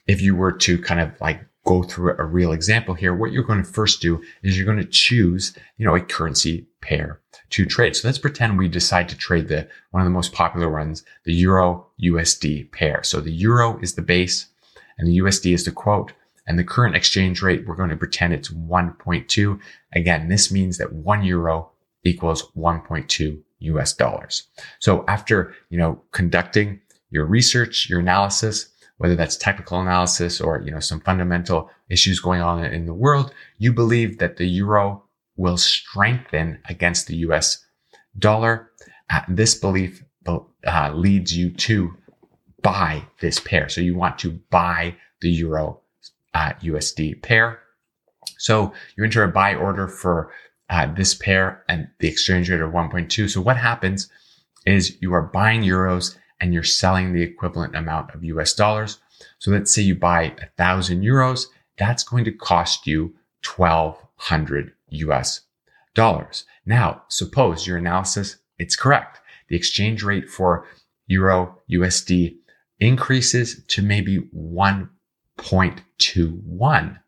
if 0.08 0.22
you 0.22 0.36
were 0.36 0.52
to 0.52 0.78
kind 0.82 1.00
of 1.00 1.20
like 1.22 1.46
go 1.66 1.84
through 1.84 2.16
a 2.18 2.26
real 2.26 2.52
example 2.52 2.94
here, 2.94 3.16
what 3.16 3.32
you're 3.32 3.44
going 3.44 3.64
to 3.64 3.70
first 3.70 4.02
do 4.02 4.22
is 4.42 4.58
you're 4.58 4.66
going 4.66 4.78
to 4.78 4.84
choose, 4.86 5.58
you 5.78 5.86
know, 5.86 5.96
a 5.96 6.02
currency 6.02 6.68
pair 6.82 7.22
to 7.52 7.66
trade. 7.66 7.96
So 7.96 8.08
let's 8.08 8.18
pretend 8.18 8.58
we 8.58 8.68
decide 8.68 9.08
to 9.10 9.18
trade 9.18 9.48
the 9.48 9.68
one 9.92 10.02
of 10.02 10.06
the 10.06 10.14
most 10.14 10.34
popular 10.34 10.70
ones, 10.70 11.04
the 11.24 11.34
Euro 11.34 11.88
USD 12.04 12.72
pair. 12.72 13.02
So 13.04 13.22
the 13.22 13.32
Euro 13.32 13.80
is 13.80 13.94
the 13.94 14.02
base 14.02 14.48
and 14.98 15.08
the 15.08 15.20
USD 15.20 15.54
is 15.54 15.66
the 15.66 15.72
quote. 15.72 16.14
And 16.46 16.60
the 16.60 16.64
current 16.64 16.96
exchange 16.96 17.42
rate, 17.42 17.66
we're 17.66 17.76
going 17.76 17.90
to 17.90 17.96
pretend 17.96 18.34
it's 18.34 18.50
1.2. 18.50 19.60
Again, 19.94 20.28
this 20.28 20.52
means 20.52 20.78
that 20.78 20.92
one 20.92 21.24
euro 21.24 21.72
equals 22.04 22.52
1.2 22.58 23.42
US 23.60 23.94
dollars. 23.94 24.44
So 24.80 25.06
after, 25.08 25.56
you 25.70 25.78
know, 25.78 26.02
conducting 26.12 26.82
your 27.12 27.26
research, 27.26 27.90
your 27.90 28.02
analysis, 28.02 28.70
whether 28.98 29.16
that's 29.16 29.36
technical 29.36 29.80
analysis 29.80 30.40
or, 30.40 30.62
you 30.62 30.72
know, 30.72 30.80
some 30.80 31.00
fundamental 31.02 31.70
issues 31.90 32.20
going 32.20 32.42
on 32.42 32.64
in 32.64 32.86
the 32.86 32.94
world, 32.94 33.34
you 33.58 33.74
believe 33.74 34.20
that 34.20 34.38
the 34.38 34.46
euro 34.46 35.04
will 35.36 35.58
strengthen 35.58 36.60
against 36.70 37.08
the 37.08 37.16
US 37.18 37.66
dollar. 38.18 38.70
Uh, 39.10 39.22
this 39.28 39.56
belief 39.56 40.04
uh, 40.28 40.92
leads 40.94 41.36
you 41.36 41.50
to 41.52 41.94
buy 42.62 43.06
this 43.20 43.40
pair. 43.40 43.68
So 43.68 43.82
you 43.82 43.96
want 43.96 44.18
to 44.20 44.32
buy 44.50 44.96
the 45.22 45.30
euro 45.30 45.82
uh, 46.34 46.54
USD 46.62 47.22
pair. 47.22 47.60
So 48.38 48.74
you 48.96 49.04
enter 49.04 49.24
a 49.24 49.28
buy 49.28 49.56
order 49.56 49.88
for 49.88 50.32
uh, 50.70 50.88
this 50.94 51.14
pair 51.14 51.64
and 51.68 51.88
the 52.00 52.08
exchange 52.08 52.50
rate 52.50 52.62
of 52.62 52.72
1.2. 52.72 53.30
So 53.30 53.42
what 53.42 53.58
happens 53.58 54.10
is 54.66 54.98
you 55.02 55.14
are 55.14 55.22
buying 55.22 55.62
euros 55.62 56.16
and 56.44 56.54
you're 56.54 56.62
selling 56.62 57.14
the 57.14 57.24
equivalent 57.24 57.74
amount 57.74 58.14
of 58.14 58.24
US 58.26 58.54
dollars. 58.54 59.00
So 59.40 59.50
let's 59.50 59.74
say 59.74 59.82
you 59.82 59.96
buy 59.96 60.36
a 60.42 60.48
thousand 60.58 61.02
euros. 61.02 61.46
That's 61.78 62.04
going 62.04 62.26
to 62.26 62.34
cost 62.34 62.86
you 62.86 63.16
1200 63.56 64.74
US 64.90 65.40
dollars. 65.96 66.44
Now, 66.66 67.04
suppose 67.08 67.66
your 67.66 67.78
analysis, 67.78 68.36
it's 68.60 68.76
correct. 68.76 69.22
The 69.48 69.56
exchange 69.56 70.04
rate 70.04 70.30
for 70.30 70.68
euro 71.08 71.60
USD 71.72 72.36
increases 72.82 73.64
to 73.70 73.82
maybe 73.82 74.28
1.21 74.36 77.00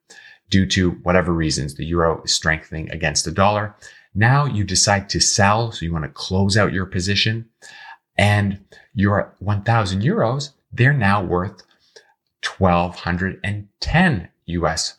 due 0.49 0.65
to 0.65 0.91
whatever 1.03 1.33
reasons 1.33 1.75
the 1.75 1.83
euro 1.83 2.23
is 2.23 2.33
strengthening 2.33 2.89
against 2.89 3.25
the 3.25 3.31
dollar. 3.31 3.75
Now 4.13 4.45
you 4.45 4.63
decide 4.63 5.09
to 5.09 5.19
sell. 5.19 5.73
So 5.73 5.83
you 5.83 5.91
want 5.91 6.05
to 6.05 6.09
close 6.09 6.55
out 6.55 6.71
your 6.71 6.85
position 6.85 7.49
and 8.17 8.59
your 8.95 9.35
1000 9.39 10.01
euros, 10.01 10.51
they're 10.71 10.93
now 10.93 11.23
worth 11.23 11.61
1210 12.57 14.29
US 14.45 14.97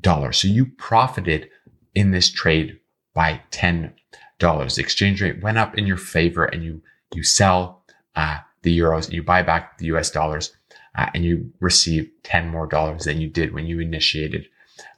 dollars. 0.00 0.38
So 0.38 0.48
you 0.48 0.66
profited 0.66 1.48
in 1.94 2.10
this 2.10 2.30
trade 2.30 2.78
by 3.14 3.40
$10. 3.50 3.92
The 4.38 4.80
exchange 4.80 5.22
rate 5.22 5.42
went 5.42 5.58
up 5.58 5.76
in 5.78 5.86
your 5.86 5.96
favor 5.96 6.44
and 6.44 6.62
you, 6.62 6.82
you 7.14 7.22
sell, 7.22 7.84
uh, 8.16 8.38
the 8.62 8.76
euros 8.78 9.06
and 9.06 9.14
you 9.14 9.22
buy 9.22 9.42
back 9.42 9.78
the 9.78 9.86
US 9.86 10.10
dollars 10.10 10.52
uh, 10.96 11.06
and 11.14 11.24
you 11.24 11.50
receive 11.60 12.10
10 12.24 12.48
more 12.48 12.66
dollars 12.66 13.04
than 13.04 13.20
you 13.20 13.28
did 13.28 13.54
when 13.54 13.66
you 13.66 13.80
initiated 13.80 14.46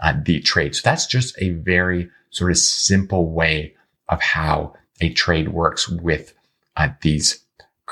uh, 0.01 0.15
the 0.25 0.41
trade. 0.41 0.75
So 0.75 0.83
that's 0.85 1.07
just 1.07 1.35
a 1.39 1.51
very 1.51 2.11
sort 2.31 2.51
of 2.51 2.59
simple 2.59 3.31
way 3.31 3.75
of 4.09 4.21
how 4.21 4.75
a 5.01 5.13
trade 5.13 5.51
works 5.51 5.89
with 5.89 6.35
uh, 6.77 6.89
these 7.03 7.42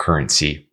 currency 0.01 0.67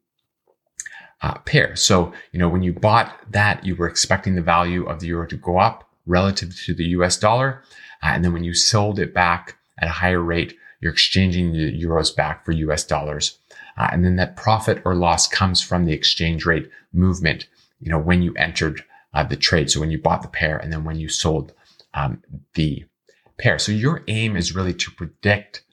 uh, 1.22 1.36
pairs. 1.40 1.84
So, 1.84 2.14
you 2.32 2.40
know, 2.40 2.48
when 2.48 2.64
you 2.64 2.72
bought 2.72 3.14
that, 3.32 3.66
you 3.66 3.76
were 3.76 3.88
expecting 3.88 4.36
the 4.36 4.42
value 4.42 4.86
of 4.86 5.00
the 5.00 5.08
euro 5.08 5.28
to 5.28 5.36
go 5.36 5.60
up 5.60 5.90
relative 6.06 6.56
to 6.66 6.74
the 6.74 6.86
US 6.98 7.18
dollar. 7.18 7.62
Uh, 8.02 8.12
and 8.14 8.24
then 8.24 8.32
when 8.32 8.46
you 8.46 8.54
sold 8.54 9.00
it 9.00 9.14
back 9.14 9.58
at 9.80 9.90
a 9.90 9.92
higher 9.92 10.22
rate, 10.22 10.56
you're 10.80 10.94
exchanging 10.94 11.52
the 11.52 11.84
euros 11.84 12.16
back 12.16 12.46
for 12.46 12.54
US 12.54 12.86
dollars. 12.86 13.38
Uh, 13.78 13.90
and 13.92 14.06
then 14.06 14.16
that 14.16 14.38
profit 14.38 14.82
or 14.86 14.96
loss 14.96 15.28
comes 15.28 15.62
from 15.62 15.86
the 15.86 15.94
exchange 15.94 16.46
rate 16.46 16.70
movement, 16.94 17.48
you 17.82 17.92
know, 17.92 18.00
when 18.00 18.22
you 18.22 18.34
entered 18.36 18.84
uh, 19.14 19.24
the 19.24 19.36
trade. 19.36 19.70
So 19.70 19.82
when 19.82 19.92
you 19.92 20.00
bought 20.00 20.22
the 20.22 20.30
pair 20.30 20.58
and 20.58 20.72
then 20.72 20.86
when 20.86 20.98
you 20.98 21.10
sold 21.10 21.52
um, 21.94 22.24
the 22.54 22.86
pair. 23.38 23.60
So 23.60 23.72
your 23.74 24.04
aim 24.08 24.38
is 24.38 24.56
really 24.56 24.74
to 24.76 24.92
predict 24.92 25.64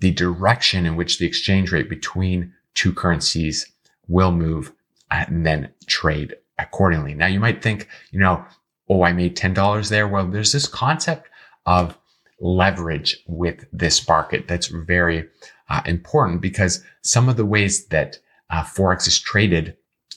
the 0.00 0.10
direction 0.10 0.86
in 0.86 0.96
which 0.96 1.18
the 1.18 1.26
exchange 1.26 1.70
rate 1.70 1.88
between 1.88 2.52
two 2.74 2.92
currencies 2.92 3.70
will 4.08 4.32
move 4.32 4.72
and 5.10 5.46
then 5.46 5.70
trade 5.86 6.34
accordingly. 6.58 7.14
Now 7.14 7.26
you 7.26 7.40
might 7.40 7.62
think, 7.62 7.88
you 8.10 8.20
know, 8.20 8.44
oh, 8.88 9.02
I 9.02 9.12
made 9.12 9.36
$10 9.36 9.88
there. 9.88 10.06
Well, 10.08 10.26
there's 10.26 10.52
this 10.52 10.66
concept 10.66 11.28
of 11.66 11.98
leverage 12.40 13.22
with 13.26 13.64
this 13.72 14.06
market 14.06 14.48
that's 14.48 14.66
very 14.66 15.28
uh, 15.70 15.80
important 15.86 16.42
because 16.42 16.84
some 17.02 17.28
of 17.28 17.36
the 17.36 17.46
ways 17.46 17.86
that 17.86 18.18
uh, 18.50 18.62
Forex 18.62 19.08
is 19.08 19.18
traded 19.18 19.76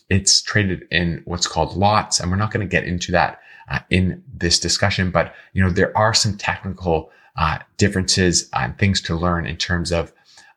it's 0.09 0.41
traded 0.41 0.87
in 0.91 1.21
what's 1.25 1.47
called 1.47 1.75
lots. 1.75 2.19
And 2.19 2.31
we're 2.31 2.37
not 2.37 2.51
going 2.51 2.65
to 2.65 2.69
get 2.69 2.85
into 2.85 3.11
that 3.11 3.39
uh, 3.69 3.79
in 3.89 4.23
this 4.33 4.59
discussion, 4.59 5.11
but 5.11 5.33
you 5.53 5.63
know, 5.63 5.69
there 5.69 5.95
are 5.97 6.13
some 6.13 6.37
technical 6.37 7.11
uh, 7.35 7.59
differences 7.77 8.49
and 8.53 8.77
things 8.77 9.01
to 9.01 9.15
learn 9.15 9.45
in 9.45 9.57
terms 9.57 9.91
of 9.91 10.13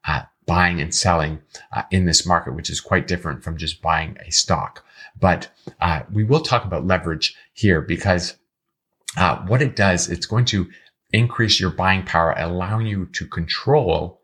uh, 0.06 0.22
buying 0.50 0.80
and 0.80 0.92
selling 0.92 1.40
uh, 1.72 1.84
in 1.92 2.06
this 2.06 2.26
market, 2.26 2.56
which 2.56 2.70
is 2.70 2.80
quite 2.80 3.06
different 3.06 3.44
from 3.44 3.56
just 3.56 3.80
buying 3.80 4.16
a 4.26 4.32
stock. 4.32 4.84
But 5.16 5.48
uh, 5.80 6.00
we 6.12 6.24
will 6.24 6.40
talk 6.40 6.64
about 6.64 6.84
leverage 6.84 7.36
here 7.52 7.80
because 7.80 8.36
uh, 9.16 9.36
what 9.46 9.62
it 9.62 9.76
does, 9.76 10.08
it's 10.08 10.26
going 10.26 10.46
to 10.46 10.68
increase 11.12 11.60
your 11.60 11.70
buying 11.70 12.04
power, 12.04 12.34
allowing 12.36 12.88
you 12.88 13.06
to 13.12 13.28
control 13.28 14.22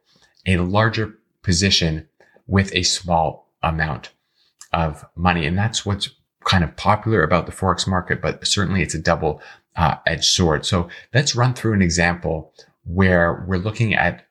a 0.49 0.57
larger 0.57 1.15
position 1.43 2.09
with 2.49 2.75
a 2.75 2.83
small 2.83 3.53
amount 3.63 4.11
of 4.73 5.05
money. 5.15 5.47
And 5.47 5.57
that's 5.57 5.87
what's 5.87 6.11
kind 6.45 6.65
of 6.65 6.75
popular 6.75 7.23
about 7.23 7.47
the 7.47 7.53
Forex 7.53 7.87
market, 7.87 8.21
but 8.21 8.45
certainly 8.45 8.83
it's 8.83 8.95
a 8.95 8.99
double 8.99 9.41
uh, 9.77 9.99
edged 10.07 10.25
sword. 10.25 10.67
So 10.67 10.89
let's 11.15 11.37
run 11.37 11.55
through 11.55 11.75
an 11.75 11.83
example 11.83 12.53
where 12.83 13.45
we're 13.47 13.59
looking 13.59 13.95
at 13.95 14.26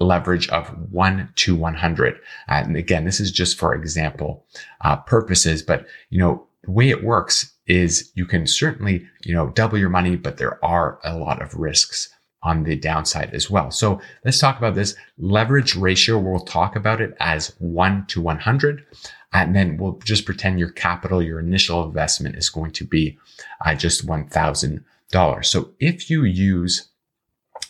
leverage 0.00 0.48
of 0.48 0.68
one 0.90 1.30
to 1.36 1.54
100. 1.56 2.14
Uh, 2.14 2.18
and 2.48 2.76
again, 2.76 3.04
this 3.04 3.20
is 3.20 3.30
just 3.30 3.58
for 3.58 3.74
example 3.74 4.44
uh, 4.82 4.96
purposes, 4.96 5.62
but 5.62 5.86
you 6.10 6.18
know, 6.18 6.46
the 6.62 6.70
way 6.70 6.90
it 6.90 7.04
works 7.04 7.52
is 7.66 8.10
you 8.14 8.26
can 8.26 8.46
certainly, 8.46 9.06
you 9.24 9.34
know, 9.34 9.50
double 9.50 9.78
your 9.78 9.90
money, 9.90 10.16
but 10.16 10.38
there 10.38 10.62
are 10.64 10.98
a 11.04 11.16
lot 11.16 11.42
of 11.42 11.54
risks 11.54 12.08
on 12.42 12.64
the 12.64 12.76
downside 12.76 13.34
as 13.34 13.50
well. 13.50 13.70
So 13.70 14.00
let's 14.24 14.38
talk 14.38 14.58
about 14.58 14.74
this 14.74 14.94
leverage 15.18 15.74
ratio. 15.74 16.18
We'll 16.18 16.40
talk 16.40 16.76
about 16.76 17.00
it 17.00 17.16
as 17.20 17.54
one 17.58 18.06
to 18.06 18.20
100. 18.20 18.86
And 19.32 19.54
then 19.54 19.76
we'll 19.76 19.98
just 20.04 20.24
pretend 20.24 20.58
your 20.58 20.70
capital, 20.70 21.22
your 21.22 21.40
initial 21.40 21.84
investment 21.84 22.36
is 22.36 22.48
going 22.48 22.70
to 22.72 22.84
be 22.84 23.18
uh, 23.64 23.74
just 23.74 24.06
$1,000. 24.06 25.44
So 25.44 25.70
if 25.80 26.08
you 26.08 26.24
use 26.24 26.88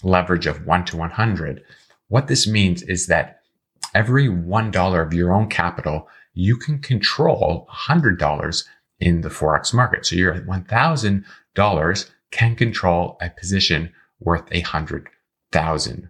leverage 0.02 0.46
of 0.46 0.66
one 0.66 0.84
to 0.84 0.96
100, 0.96 1.62
what 2.08 2.28
this 2.28 2.46
means 2.46 2.82
is 2.82 3.06
that 3.06 3.40
every 3.94 4.26
$1 4.28 5.06
of 5.06 5.14
your 5.14 5.32
own 5.32 5.48
capital, 5.48 6.08
you 6.34 6.56
can 6.56 6.78
control 6.80 7.68
$100 7.72 8.64
in 9.00 9.20
the 9.20 9.28
Forex 9.28 9.72
market. 9.72 10.06
So 10.06 10.16
your 10.16 10.34
$1,000 10.34 12.10
can 12.30 12.56
control 12.56 13.16
a 13.20 13.30
position 13.30 13.92
worth 14.20 14.44
a 14.50 14.60
hundred 14.60 15.08
thousand 15.52 16.08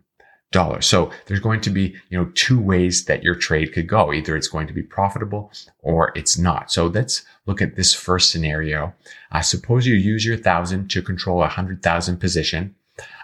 dollars. 0.51 0.87
So 0.87 1.11
there's 1.27 1.41
going 1.41 1.61
to 1.61 1.71
be, 1.71 1.95
you 2.09 2.19
know, 2.19 2.31
two 2.35 2.59
ways 2.59 3.05
that 3.05 3.23
your 3.23 3.35
trade 3.35 3.73
could 3.75 3.87
go. 3.87 4.13
Either 4.13 4.35
it's 4.35 4.49
going 4.49 4.67
to 4.67 4.73
be 4.73 4.83
profitable 4.83 5.53
or 5.81 6.13
it's 6.15 6.39
not. 6.39 6.73
So 6.73 6.87
let's 6.87 7.25
look 7.47 7.61
at 7.61 7.77
this 7.77 7.95
first 7.95 8.31
scenario. 8.31 8.95
Uh, 9.31 9.43
suppose 9.43 9.87
you 9.87 9.95
use 9.95 10.25
your 10.25 10.39
thousand 10.39 10.89
to 10.91 11.03
control 11.03 11.43
a 11.43 11.49
hundred 11.49 11.83
thousand 11.83 12.19
position. 12.19 12.75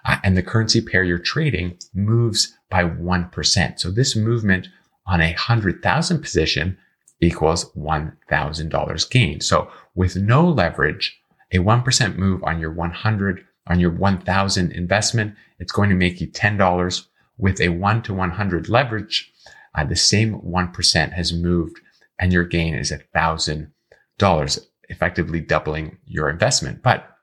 Uh, 0.05 0.17
and 0.23 0.37
the 0.37 0.43
currency 0.43 0.81
pair 0.81 1.03
you're 1.03 1.19
trading 1.19 1.79
moves 1.95 2.57
by 2.71 2.85
1%. 2.85 3.79
So 3.79 3.91
this 3.91 4.17
movement 4.17 4.69
on 5.07 5.21
a 5.21 5.33
hundred 5.33 5.83
thousand 5.83 6.21
position 6.21 6.79
equals 7.21 7.71
$1,000 7.73 9.11
gain. 9.11 9.41
So 9.41 9.71
with 9.95 10.17
no 10.17 10.49
leverage, 10.49 11.19
a 11.53 11.59
1% 11.59 12.17
move 12.17 12.43
on 12.45 12.61
your 12.61 12.73
100 12.73 13.45
on 13.67 13.81
your 13.81 13.91
1000 13.91 14.73
investment, 14.73 15.35
it's 15.59 15.73
going 15.73 15.89
to 15.89 15.97
make 15.97 16.21
you 16.21 16.27
$10 16.27 17.07
with 17.39 17.61
a 17.61 17.69
1 17.69 18.03
to 18.03 18.15
100 18.15 18.69
leverage. 18.69 19.33
Uh, 19.75 19.85
the 19.85 19.97
same 19.97 20.35
1% 20.41 21.13
has 21.13 21.33
moved 21.33 21.81
and 22.19 22.33
your 22.33 22.45
gain 22.45 22.75
is 22.75 22.93
$1,000, 23.15 24.67
effectively 24.89 25.41
doubling 25.41 25.99
your 26.07 26.29
investment. 26.29 26.83
But 26.83 27.14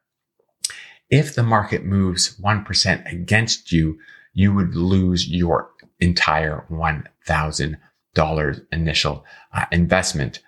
if 1.11 1.35
the 1.35 1.43
market 1.43 1.83
moves 1.83 2.37
1% 2.39 3.11
against 3.11 3.71
you, 3.71 3.99
you 4.33 4.53
would 4.53 4.75
lose 4.75 5.27
your 5.27 5.69
entire 5.99 6.65
$1,000 6.71 8.65
initial 8.71 9.25
uh, 9.53 9.65
investment, 9.71 10.39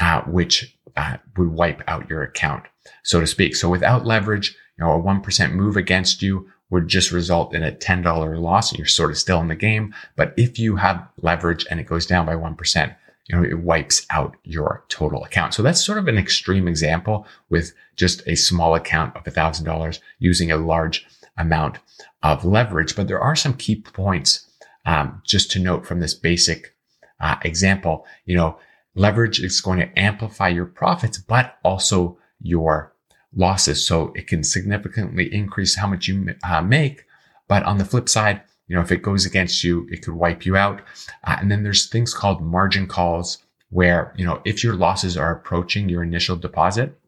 uh, 0.00 0.20
which 0.22 0.76
uh, 0.96 1.16
would 1.36 1.52
wipe 1.52 1.82
out 1.86 2.10
your 2.10 2.22
account, 2.22 2.64
so 3.04 3.20
to 3.20 3.26
speak. 3.26 3.54
So 3.54 3.68
without 3.68 4.04
leverage, 4.04 4.56
you 4.76 4.84
know, 4.84 4.92
a 4.92 5.02
1% 5.02 5.52
move 5.52 5.76
against 5.76 6.20
you 6.20 6.50
would 6.70 6.88
just 6.88 7.12
result 7.12 7.54
in 7.54 7.62
a 7.62 7.72
$10 7.72 8.40
loss 8.40 8.70
and 8.70 8.78
you're 8.78 8.86
sort 8.86 9.10
of 9.10 9.18
still 9.18 9.40
in 9.40 9.48
the 9.48 9.54
game. 9.54 9.94
But 10.16 10.34
if 10.36 10.58
you 10.58 10.76
have 10.76 11.08
leverage 11.22 11.64
and 11.70 11.80
it 11.80 11.86
goes 11.86 12.06
down 12.06 12.26
by 12.26 12.34
1%, 12.34 12.94
you 13.28 13.36
know, 13.36 13.44
it 13.44 13.58
wipes 13.60 14.06
out 14.10 14.36
your 14.44 14.84
total 14.88 15.22
account. 15.24 15.54
So 15.54 15.62
that's 15.62 15.84
sort 15.84 15.98
of 15.98 16.08
an 16.08 16.16
extreme 16.18 16.66
example 16.66 17.26
with 17.50 17.72
just 17.94 18.26
a 18.26 18.34
small 18.34 18.74
account 18.74 19.14
of 19.16 19.24
$1,000 19.24 20.00
using 20.18 20.50
a 20.50 20.56
large 20.56 21.06
amount 21.36 21.78
of 22.22 22.44
leverage. 22.44 22.96
But 22.96 23.06
there 23.06 23.20
are 23.20 23.36
some 23.36 23.54
key 23.54 23.76
points 23.76 24.48
um, 24.86 25.20
just 25.24 25.50
to 25.52 25.58
note 25.58 25.86
from 25.86 26.00
this 26.00 26.14
basic 26.14 26.74
uh, 27.20 27.36
example. 27.42 28.06
You 28.24 28.36
know, 28.36 28.58
leverage 28.94 29.40
is 29.40 29.60
going 29.60 29.78
to 29.80 29.98
amplify 29.98 30.48
your 30.48 30.66
profits, 30.66 31.18
but 31.18 31.58
also 31.62 32.18
your 32.40 32.94
losses. 33.34 33.86
So 33.86 34.12
it 34.16 34.26
can 34.26 34.42
significantly 34.42 35.32
increase 35.32 35.76
how 35.76 35.86
much 35.86 36.08
you 36.08 36.34
uh, 36.42 36.62
make. 36.62 37.04
But 37.46 37.62
on 37.64 37.78
the 37.78 37.84
flip 37.84 38.08
side, 38.08 38.42
you 38.68 38.76
know, 38.76 38.82
if 38.82 38.92
it 38.92 39.02
goes 39.02 39.26
against 39.26 39.64
you, 39.64 39.88
it 39.90 40.02
could 40.02 40.14
wipe 40.14 40.46
you 40.46 40.56
out. 40.56 40.82
Uh, 41.24 41.36
and 41.40 41.50
then 41.50 41.62
there's 41.62 41.88
things 41.88 42.14
called 42.14 42.42
margin 42.42 42.86
calls 42.86 43.38
where, 43.70 44.14
you 44.16 44.24
know, 44.24 44.40
if 44.44 44.62
your 44.62 44.74
losses 44.74 45.16
are 45.16 45.32
approaching 45.32 45.88
your 45.88 46.02
initial 46.02 46.36
deposit, 46.36 46.98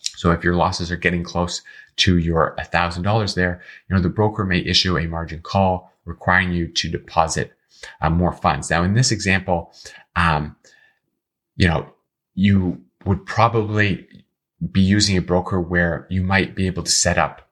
so 0.00 0.30
if 0.30 0.42
your 0.42 0.54
losses 0.54 0.90
are 0.90 0.96
getting 0.96 1.22
close 1.22 1.62
to 1.96 2.18
your 2.18 2.56
$1,000 2.58 3.34
there, 3.34 3.60
you 3.88 3.96
know, 3.96 4.02
the 4.02 4.08
broker 4.08 4.44
may 4.44 4.58
issue 4.58 4.96
a 4.96 5.06
margin 5.06 5.40
call 5.40 5.92
requiring 6.04 6.52
you 6.52 6.68
to 6.68 6.88
deposit 6.88 7.52
uh, 8.00 8.10
more 8.10 8.32
funds. 8.32 8.70
Now, 8.70 8.82
in 8.82 8.94
this 8.94 9.12
example, 9.12 9.72
um, 10.16 10.56
you 11.56 11.68
know, 11.68 11.92
you 12.34 12.80
would 13.04 13.26
probably 13.26 14.06
be 14.72 14.80
using 14.80 15.16
a 15.16 15.22
broker 15.22 15.60
where 15.60 16.06
you 16.10 16.22
might 16.22 16.54
be 16.54 16.66
able 16.66 16.82
to 16.82 16.90
set 16.90 17.18
up 17.18 17.48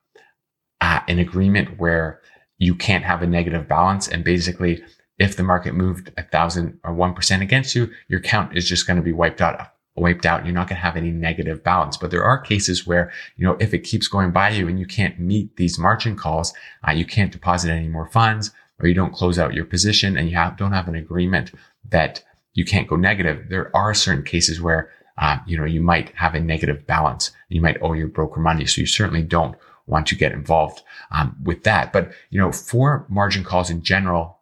uh, 0.80 1.00
an 1.08 1.18
agreement 1.18 1.78
where 1.78 2.20
you 2.58 2.74
can't 2.74 3.04
have 3.04 3.22
a 3.22 3.26
negative 3.26 3.68
balance. 3.68 4.08
And 4.08 4.24
basically, 4.24 4.82
if 5.18 5.36
the 5.36 5.42
market 5.42 5.74
moved 5.74 6.12
a 6.16 6.22
thousand 6.22 6.78
or 6.84 6.92
one 6.94 7.14
percent 7.14 7.42
against 7.42 7.74
you, 7.74 7.90
your 8.08 8.20
count 8.20 8.56
is 8.56 8.68
just 8.68 8.86
going 8.86 8.98
to 8.98 9.02
be 9.02 9.12
wiped 9.12 9.40
out, 9.40 9.72
wiped 9.94 10.26
out. 10.26 10.44
You're 10.44 10.54
not 10.54 10.68
going 10.68 10.76
to 10.76 10.82
have 10.82 10.96
any 10.96 11.10
negative 11.10 11.64
balance. 11.64 11.96
But 11.96 12.10
there 12.10 12.24
are 12.24 12.38
cases 12.38 12.86
where, 12.86 13.12
you 13.36 13.46
know, 13.46 13.56
if 13.58 13.72
it 13.72 13.80
keeps 13.80 14.08
going 14.08 14.30
by 14.30 14.50
you 14.50 14.68
and 14.68 14.78
you 14.78 14.86
can't 14.86 15.18
meet 15.18 15.56
these 15.56 15.78
margin 15.78 16.16
calls, 16.16 16.52
uh, 16.86 16.92
you 16.92 17.06
can't 17.06 17.32
deposit 17.32 17.70
any 17.70 17.88
more 17.88 18.08
funds 18.08 18.50
or 18.78 18.88
you 18.88 18.94
don't 18.94 19.14
close 19.14 19.38
out 19.38 19.54
your 19.54 19.64
position 19.64 20.18
and 20.18 20.28
you 20.28 20.36
have, 20.36 20.58
don't 20.58 20.72
have 20.72 20.88
an 20.88 20.94
agreement 20.94 21.50
that 21.88 22.22
you 22.52 22.64
can't 22.64 22.88
go 22.88 22.96
negative. 22.96 23.46
There 23.48 23.74
are 23.74 23.94
certain 23.94 24.24
cases 24.24 24.60
where, 24.60 24.90
uh, 25.16 25.38
you 25.46 25.56
know, 25.56 25.64
you 25.64 25.80
might 25.80 26.10
have 26.16 26.34
a 26.34 26.40
negative 26.40 26.86
balance. 26.86 27.30
You 27.48 27.62
might 27.62 27.80
owe 27.80 27.94
your 27.94 28.08
broker 28.08 28.40
money. 28.40 28.66
So 28.66 28.82
you 28.82 28.86
certainly 28.86 29.22
don't 29.22 29.56
want 29.86 30.06
to 30.08 30.16
get 30.16 30.32
involved 30.32 30.82
um, 31.10 31.36
with 31.42 31.64
that. 31.64 31.92
But 31.92 32.12
you 32.30 32.40
know, 32.40 32.52
for 32.52 33.06
margin 33.08 33.44
calls 33.44 33.70
in 33.70 33.82
general, 33.82 34.38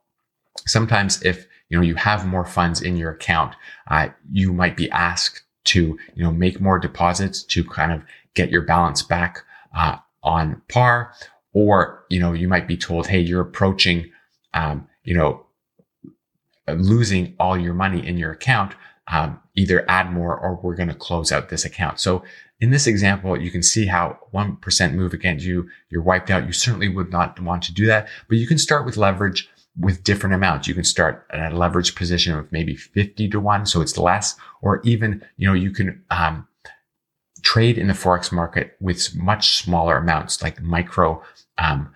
sometimes 0.67 1.23
if 1.23 1.47
you 1.69 1.77
know 1.77 1.83
you 1.83 1.95
have 1.95 2.27
more 2.27 2.45
funds 2.45 2.81
in 2.81 2.97
your 2.97 3.11
account, 3.11 3.55
uh, 3.89 4.09
you 4.31 4.53
might 4.53 4.77
be 4.77 4.91
asked 4.91 5.43
to 5.65 5.99
you 6.15 6.23
know 6.23 6.33
make 6.33 6.61
more 6.61 6.79
deposits 6.79 7.43
to 7.45 7.65
kind 7.65 7.93
of 7.93 8.03
get 8.35 8.51
your 8.51 8.63
balance 8.63 9.03
back 9.03 9.43
uh, 9.77 9.97
on 10.23 10.61
par, 10.69 11.13
or 11.53 12.05
you 12.09 12.21
know 12.21 12.33
you 12.33 12.49
might 12.49 12.67
be 12.67 12.77
told, 12.77 13.07
hey, 13.07 13.21
you're 13.21 13.43
approaching, 13.43 14.11
um, 14.55 14.89
you 15.05 15.15
know, 15.15 15.45
losing 16.69 17.35
all 17.39 17.59
your 17.59 17.75
money 17.75 18.07
in 18.07 18.17
your 18.17 18.33
account. 18.33 18.75
Um, 19.07 19.39
either 19.55 19.85
add 19.87 20.11
more 20.11 20.35
or 20.35 20.59
we're 20.63 20.75
going 20.75 20.89
to 20.89 20.95
close 20.95 21.31
out 21.31 21.51
this 21.51 21.67
account. 21.67 22.01
So 22.01 22.25
in 22.65 22.71
this 22.71 22.87
example, 22.87 23.39
you 23.39 23.51
can 23.51 23.63
see 23.63 23.85
how 23.85 24.19
1% 24.33 24.95
move 24.95 25.13
against 25.13 25.45
you, 25.45 25.69
you're 25.91 26.01
wiped 26.01 26.31
out. 26.31 26.47
You 26.47 26.53
certainly 26.55 26.89
would 26.89 27.11
not 27.11 27.39
want 27.39 27.63
to 27.65 27.75
do 27.75 27.85
that, 27.85 28.09
but 28.27 28.39
you 28.39 28.47
can 28.47 28.57
start 28.57 28.87
with 28.87 28.97
leverage 28.97 29.51
with 29.79 30.03
different 30.03 30.35
amounts. 30.35 30.67
You 30.67 30.73
can 30.73 30.83
start 30.85 31.27
at 31.29 31.53
a 31.53 31.57
leverage 31.57 31.95
position 31.95 32.35
of 32.35 32.51
maybe 32.51 32.75
50 32.75 33.29
to 33.29 33.39
one. 33.39 33.67
So 33.67 33.83
it's 33.83 33.99
less, 33.99 34.35
or 34.63 34.81
even, 34.83 35.23
you 35.37 35.47
know, 35.47 35.53
you 35.53 35.73
can, 35.73 36.03
um, 36.11 36.49
trade 37.43 37.77
in 37.77 37.89
the 37.89 37.93
Forex 37.93 38.33
market 38.33 38.79
with 38.81 39.15
much 39.15 39.59
smaller 39.59 39.99
amounts 39.99 40.43
like 40.43 40.63
micro, 40.63 41.23
um, 41.59 41.93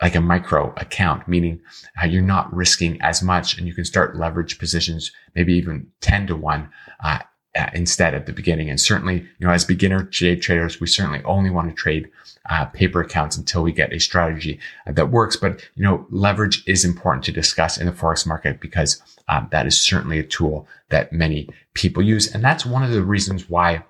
like 0.00 0.14
a 0.14 0.20
micro 0.22 0.72
account, 0.78 1.28
meaning 1.28 1.60
uh, 2.02 2.06
you're 2.06 2.22
not 2.22 2.50
risking 2.54 2.98
as 3.02 3.22
much 3.22 3.58
and 3.58 3.66
you 3.66 3.74
can 3.74 3.84
start 3.84 4.16
leverage 4.16 4.58
positions, 4.58 5.12
maybe 5.34 5.52
even 5.52 5.88
10 6.00 6.28
to 6.28 6.36
one, 6.36 6.70
uh, 7.04 7.18
uh, 7.56 7.70
instead 7.72 8.14
at 8.14 8.26
the 8.26 8.32
beginning. 8.32 8.68
And 8.68 8.80
certainly, 8.80 9.26
you 9.38 9.46
know, 9.46 9.50
as 9.50 9.64
beginner 9.64 10.04
traders, 10.04 10.80
we 10.80 10.86
certainly 10.86 11.22
only 11.24 11.50
want 11.50 11.68
to 11.68 11.74
trade 11.74 12.10
uh, 12.50 12.66
paper 12.66 13.00
accounts 13.00 13.36
until 13.36 13.62
we 13.62 13.72
get 13.72 13.92
a 13.92 13.98
strategy 13.98 14.60
uh, 14.86 14.92
that 14.92 15.10
works. 15.10 15.36
But, 15.36 15.66
you 15.74 15.82
know, 15.82 16.06
leverage 16.10 16.62
is 16.66 16.84
important 16.84 17.24
to 17.24 17.32
discuss 17.32 17.78
in 17.78 17.86
the 17.86 17.92
Forex 17.92 18.26
market 18.26 18.60
because 18.60 19.02
um, 19.28 19.48
that 19.52 19.66
is 19.66 19.80
certainly 19.80 20.18
a 20.18 20.22
tool 20.22 20.68
that 20.90 21.12
many 21.12 21.48
people 21.74 22.02
use. 22.02 22.32
And 22.32 22.44
that's 22.44 22.66
one 22.66 22.82
of 22.82 22.90
the 22.90 23.02
reasons 23.02 23.48
why 23.48 23.84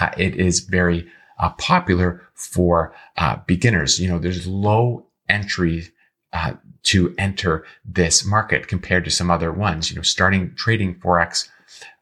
uh, 0.00 0.10
it 0.18 0.34
is 0.36 0.60
very 0.60 1.06
uh, 1.38 1.50
popular 1.50 2.22
for 2.34 2.92
beginners. 3.46 4.00
You 4.00 4.08
know, 4.08 4.18
there's 4.18 4.46
low 4.46 5.06
entry 5.28 5.88
to 6.82 7.14
enter 7.18 7.64
this 7.84 8.24
market 8.24 8.68
compared 8.68 9.04
to 9.04 9.10
some 9.10 9.30
other 9.30 9.52
ones. 9.52 9.90
You 9.90 9.96
know, 9.96 10.02
starting 10.02 10.54
trading 10.54 10.96
Forex 10.96 11.48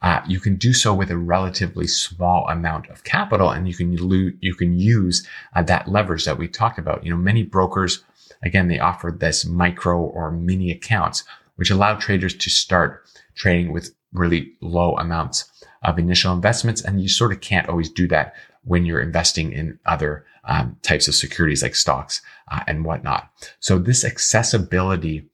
uh, 0.02 0.20
you 0.26 0.40
can 0.40 0.56
do 0.56 0.72
so 0.72 0.94
with 0.94 1.10
a 1.10 1.16
relatively 1.16 1.86
small 1.86 2.48
amount 2.48 2.88
of 2.88 3.04
capital 3.04 3.50
and 3.50 3.68
you 3.68 3.74
can 3.74 3.96
lo- 3.96 4.32
you 4.40 4.54
can 4.54 4.78
use 4.78 5.26
uh, 5.54 5.62
that 5.62 5.88
leverage 5.88 6.24
that 6.24 6.38
we 6.38 6.48
talked 6.48 6.78
about. 6.78 7.04
You 7.04 7.10
know, 7.10 7.16
many 7.16 7.42
brokers, 7.42 8.04
again, 8.42 8.68
they 8.68 8.78
offer 8.78 9.10
this 9.10 9.44
micro 9.44 10.00
or 10.00 10.30
mini 10.30 10.70
accounts, 10.70 11.24
which 11.56 11.70
allow 11.70 11.94
traders 11.94 12.34
to 12.34 12.50
start 12.50 13.04
trading 13.34 13.72
with 13.72 13.94
really 14.12 14.52
low 14.60 14.96
amounts 14.96 15.50
of 15.82 15.98
initial 15.98 16.32
investments. 16.32 16.82
And 16.82 17.00
you 17.00 17.08
sort 17.08 17.32
of 17.32 17.40
can't 17.40 17.68
always 17.68 17.90
do 17.90 18.08
that 18.08 18.34
when 18.64 18.84
you're 18.84 19.00
investing 19.00 19.52
in 19.52 19.78
other 19.86 20.24
um, 20.44 20.76
types 20.82 21.08
of 21.08 21.14
securities 21.14 21.62
like 21.62 21.74
stocks 21.74 22.22
uh, 22.50 22.60
and 22.66 22.84
whatnot. 22.84 23.30
So 23.60 23.78
this 23.78 24.04
accessibility 24.04 25.28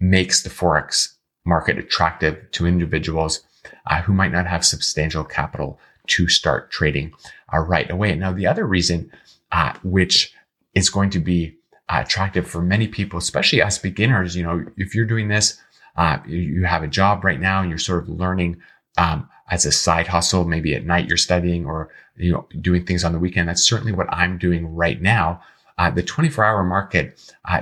makes 0.00 0.42
the 0.42 0.50
Forex 0.50 1.14
market 1.44 1.78
attractive 1.78 2.50
to 2.52 2.66
individuals 2.66 3.44
uh, 3.86 4.02
who 4.02 4.12
might 4.12 4.32
not 4.32 4.46
have 4.46 4.64
substantial 4.64 5.24
capital 5.24 5.78
to 6.06 6.28
start 6.28 6.70
trading 6.70 7.12
uh, 7.52 7.58
right 7.58 7.90
away. 7.90 8.14
Now, 8.14 8.32
the 8.32 8.46
other 8.46 8.66
reason, 8.66 9.10
uh, 9.50 9.74
which 9.82 10.34
is 10.74 10.90
going 10.90 11.10
to 11.10 11.20
be 11.20 11.56
uh, 11.88 12.02
attractive 12.04 12.46
for 12.46 12.62
many 12.62 12.88
people, 12.88 13.18
especially 13.18 13.62
us 13.62 13.78
beginners, 13.78 14.36
you 14.36 14.42
know, 14.42 14.64
if 14.76 14.94
you're 14.94 15.06
doing 15.06 15.28
this, 15.28 15.60
uh, 15.96 16.18
you 16.26 16.64
have 16.64 16.82
a 16.82 16.88
job 16.88 17.24
right 17.24 17.40
now 17.40 17.60
and 17.60 17.68
you're 17.68 17.78
sort 17.78 18.02
of 18.02 18.08
learning 18.08 18.60
um, 18.98 19.28
as 19.50 19.66
a 19.66 19.72
side 19.72 20.06
hustle, 20.06 20.44
maybe 20.44 20.74
at 20.74 20.86
night 20.86 21.06
you're 21.06 21.16
studying 21.16 21.66
or, 21.66 21.90
you 22.16 22.32
know, 22.32 22.46
doing 22.60 22.84
things 22.84 23.04
on 23.04 23.12
the 23.12 23.18
weekend. 23.18 23.48
That's 23.48 23.62
certainly 23.62 23.92
what 23.92 24.12
I'm 24.12 24.38
doing 24.38 24.74
right 24.74 25.00
now. 25.00 25.42
Uh, 25.78 25.90
the 25.90 26.02
24 26.02 26.44
hour 26.44 26.64
market 26.64 27.20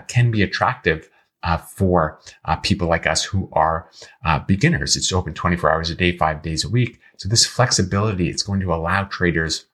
can 0.09 0.31
be 0.31 0.43
attractive 0.43 1.09
uh, 1.43 1.57
for 1.57 2.21
uh, 2.45 2.57
people 2.57 2.89
like 2.89 3.07
us 3.07 3.25
who 3.25 3.49
are 3.53 3.89
uh, 4.25 4.39
beginners. 4.41 4.97
It's 4.97 5.13
open 5.13 5.35
24 5.35 5.71
hours 5.71 5.91
a 5.91 5.95
day, 5.95 6.17
five 6.17 6.43
days 6.43 6.65
a 6.65 6.69
week. 6.69 7.01
So 7.17 7.29
this 7.29 7.47
flexibility, 7.47 8.29
it's 8.29 8.43
going 8.43 8.61
to 8.61 8.75
allow 8.75 9.05
traders 9.05 9.67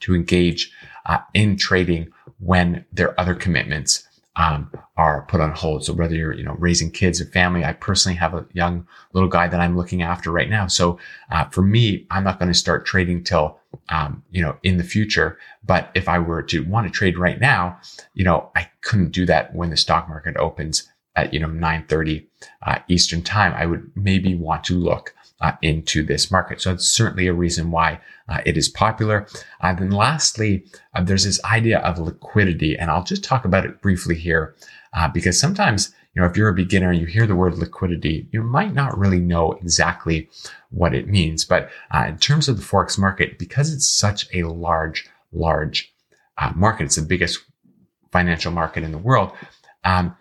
to 0.00 0.14
engage 0.14 0.72
uh, 1.06 1.18
in 1.34 1.56
trading 1.56 2.08
when 2.38 2.84
their 2.92 3.18
other 3.18 3.34
commitments 3.34 4.07
um, 4.38 4.70
are 4.96 5.26
put 5.28 5.40
on 5.40 5.50
hold. 5.50 5.84
So 5.84 5.92
whether 5.92 6.14
you're, 6.14 6.32
you 6.32 6.44
know, 6.44 6.54
raising 6.58 6.92
kids 6.92 7.20
or 7.20 7.26
family, 7.26 7.64
I 7.64 7.72
personally 7.72 8.16
have 8.16 8.34
a 8.34 8.46
young 8.52 8.86
little 9.12 9.28
guy 9.28 9.48
that 9.48 9.60
I'm 9.60 9.76
looking 9.76 10.00
after 10.00 10.30
right 10.30 10.48
now. 10.48 10.68
So 10.68 10.98
uh, 11.30 11.46
for 11.46 11.62
me, 11.62 12.06
I'm 12.10 12.22
not 12.22 12.38
going 12.38 12.50
to 12.50 12.58
start 12.58 12.86
trading 12.86 13.24
till, 13.24 13.58
um, 13.88 14.22
you 14.30 14.40
know, 14.40 14.56
in 14.62 14.76
the 14.76 14.84
future. 14.84 15.38
But 15.64 15.90
if 15.94 16.08
I 16.08 16.20
were 16.20 16.42
to 16.44 16.64
want 16.64 16.86
to 16.86 16.92
trade 16.92 17.18
right 17.18 17.40
now, 17.40 17.78
you 18.14 18.24
know, 18.24 18.50
I 18.54 18.70
couldn't 18.82 19.10
do 19.10 19.26
that 19.26 19.54
when 19.54 19.70
the 19.70 19.76
stock 19.76 20.08
market 20.08 20.36
opens 20.36 20.88
at, 21.16 21.34
you 21.34 21.40
know, 21.40 21.48
930 21.48 22.24
uh, 22.62 22.78
Eastern 22.86 23.22
time. 23.22 23.52
I 23.54 23.66
would 23.66 23.90
maybe 23.96 24.36
want 24.36 24.62
to 24.64 24.74
look 24.74 25.14
uh, 25.40 25.52
into 25.62 26.02
this 26.02 26.30
market. 26.30 26.60
So 26.60 26.72
it's 26.72 26.88
certainly 26.88 27.26
a 27.26 27.32
reason 27.32 27.70
why 27.70 28.00
uh, 28.28 28.40
it 28.44 28.56
is 28.56 28.68
popular. 28.68 29.26
And 29.60 29.78
then 29.78 29.90
lastly, 29.90 30.64
uh, 30.94 31.02
there's 31.02 31.24
this 31.24 31.42
idea 31.44 31.78
of 31.80 31.98
liquidity, 31.98 32.76
and 32.76 32.90
I'll 32.90 33.04
just 33.04 33.24
talk 33.24 33.44
about 33.44 33.64
it 33.64 33.80
briefly 33.80 34.14
here 34.14 34.54
uh, 34.92 35.08
because 35.08 35.40
sometimes, 35.40 35.94
you 36.14 36.22
know, 36.22 36.28
if 36.28 36.36
you're 36.36 36.48
a 36.48 36.54
beginner 36.54 36.90
and 36.90 37.00
you 37.00 37.06
hear 37.06 37.26
the 37.26 37.36
word 37.36 37.56
liquidity, 37.56 38.26
you 38.32 38.42
might 38.42 38.74
not 38.74 38.98
really 38.98 39.20
know 39.20 39.52
exactly 39.52 40.28
what 40.70 40.94
it 40.94 41.06
means. 41.06 41.44
But 41.44 41.70
uh, 41.90 42.06
in 42.08 42.18
terms 42.18 42.48
of 42.48 42.56
the 42.56 42.62
Forex 42.64 42.98
market, 42.98 43.38
because 43.38 43.72
it's 43.72 43.88
such 43.88 44.26
a 44.34 44.42
large, 44.42 45.08
large 45.32 45.92
uh, 46.36 46.52
market, 46.54 46.84
it's 46.84 46.96
the 46.96 47.02
biggest 47.02 47.44
financial 48.10 48.50
market 48.50 48.82
in 48.82 48.92
the 48.92 48.98
world. 48.98 49.32
Um, 49.84 50.16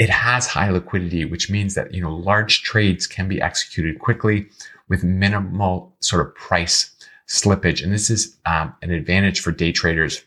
it 0.00 0.08
has 0.08 0.46
high 0.46 0.70
liquidity, 0.70 1.26
which 1.26 1.50
means 1.50 1.74
that, 1.74 1.92
you 1.92 2.00
know, 2.00 2.16
large 2.16 2.62
trades 2.62 3.06
can 3.06 3.28
be 3.28 3.40
executed 3.40 3.98
quickly 3.98 4.48
with 4.88 5.04
minimal 5.04 5.94
sort 6.00 6.26
of 6.26 6.34
price 6.34 6.90
slippage. 7.28 7.84
And 7.84 7.92
this 7.92 8.08
is 8.08 8.38
um, 8.46 8.74
an 8.80 8.90
advantage 8.90 9.40
for 9.40 9.52
day 9.52 9.72
traders 9.72 10.24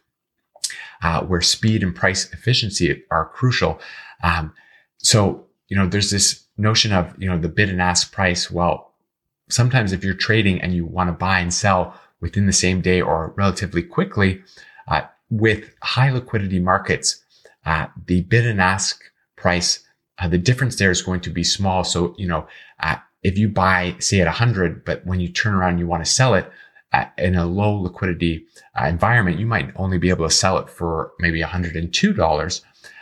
uh, 1.02 1.22
where 1.24 1.42
speed 1.42 1.82
and 1.82 1.94
price 1.94 2.32
efficiency 2.32 3.04
are 3.10 3.26
crucial. 3.34 3.82
Um, 4.22 4.54
so, 5.00 5.48
you 5.70 5.76
know, 5.76 5.88
there's 5.88 6.12
this 6.12 6.46
notion 6.56 6.94
of, 6.94 7.16
you 7.18 7.28
know, 7.28 7.40
the 7.40 7.50
bid 7.50 7.70
and 7.70 7.82
ask 7.82 8.14
price. 8.14 8.52
Well, 8.52 8.94
sometimes 9.50 9.92
if 9.92 10.04
you're 10.04 10.14
trading 10.14 10.62
and 10.62 10.76
you 10.76 10.86
want 10.86 11.08
to 11.08 11.14
buy 11.14 11.40
and 11.40 11.52
sell 11.52 12.00
within 12.22 12.46
the 12.46 12.54
same 12.54 12.80
day 12.80 13.02
or 13.02 13.34
relatively 13.36 13.82
quickly, 13.82 14.44
uh, 14.88 15.02
with 15.32 15.74
high 15.82 16.12
liquidity 16.12 16.60
markets, 16.60 17.24
uh, 17.66 17.88
the 18.06 18.22
bid 18.22 18.46
and 18.46 18.62
ask 18.62 19.04
price, 19.44 19.84
uh, 20.20 20.28
the 20.28 20.38
difference 20.38 20.78
there 20.78 20.90
is 20.90 21.02
going 21.02 21.20
to 21.22 21.30
be 21.30 21.44
small. 21.44 21.84
So, 21.84 22.16
you 22.18 22.28
know, 22.28 22.48
uh, 22.80 22.96
if 23.24 23.38
you 23.38 23.50
buy, 23.50 23.96
say 24.00 24.22
at 24.22 24.28
100, 24.28 24.86
but 24.86 25.06
when 25.06 25.20
you 25.20 25.28
turn 25.28 25.54
around, 25.54 25.80
you 25.80 25.86
want 25.86 26.04
to 26.04 26.12
sell 26.12 26.34
it 26.34 26.50
uh, 26.94 27.06
in 27.18 27.36
a 27.36 27.46
low 27.46 27.76
liquidity 27.76 28.46
uh, 28.80 28.86
environment, 28.86 29.40
you 29.40 29.46
might 29.46 29.72
only 29.76 29.98
be 29.98 30.10
able 30.10 30.28
to 30.28 30.34
sell 30.34 30.58
it 30.60 30.70
for 30.70 31.12
maybe 31.20 31.42
$102. 31.42 32.62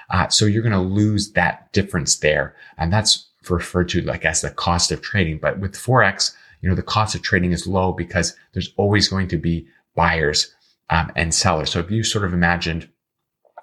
Uh, 0.10 0.28
so 0.30 0.46
you're 0.46 0.64
going 0.64 0.72
to 0.74 0.80
lose 0.80 1.32
that 1.34 1.72
difference 1.74 2.18
there. 2.18 2.56
And 2.78 2.92
that's 2.92 3.30
referred 3.50 3.90
to 3.90 4.02
like 4.02 4.26
as 4.26 4.42
the 4.42 4.50
cost 4.50 4.92
of 4.92 5.02
trading. 5.02 5.38
But 5.38 5.60
with 5.60 5.74
Forex, 5.74 6.36
you 6.62 6.70
know, 6.70 6.76
the 6.76 6.84
cost 6.84 7.16
of 7.16 7.22
trading 7.22 7.52
is 7.52 7.68
low 7.68 7.92
because 7.92 8.36
there's 8.54 8.74
always 8.78 9.08
going 9.10 9.28
to 9.30 9.38
be 9.38 9.68
buyers 9.96 10.54
um, 10.90 11.12
and 11.16 11.34
sellers. 11.34 11.72
So 11.72 11.80
if 11.80 11.92
you 11.92 12.04
sort 12.04 12.26
of 12.26 12.34
imagined, 12.34 12.88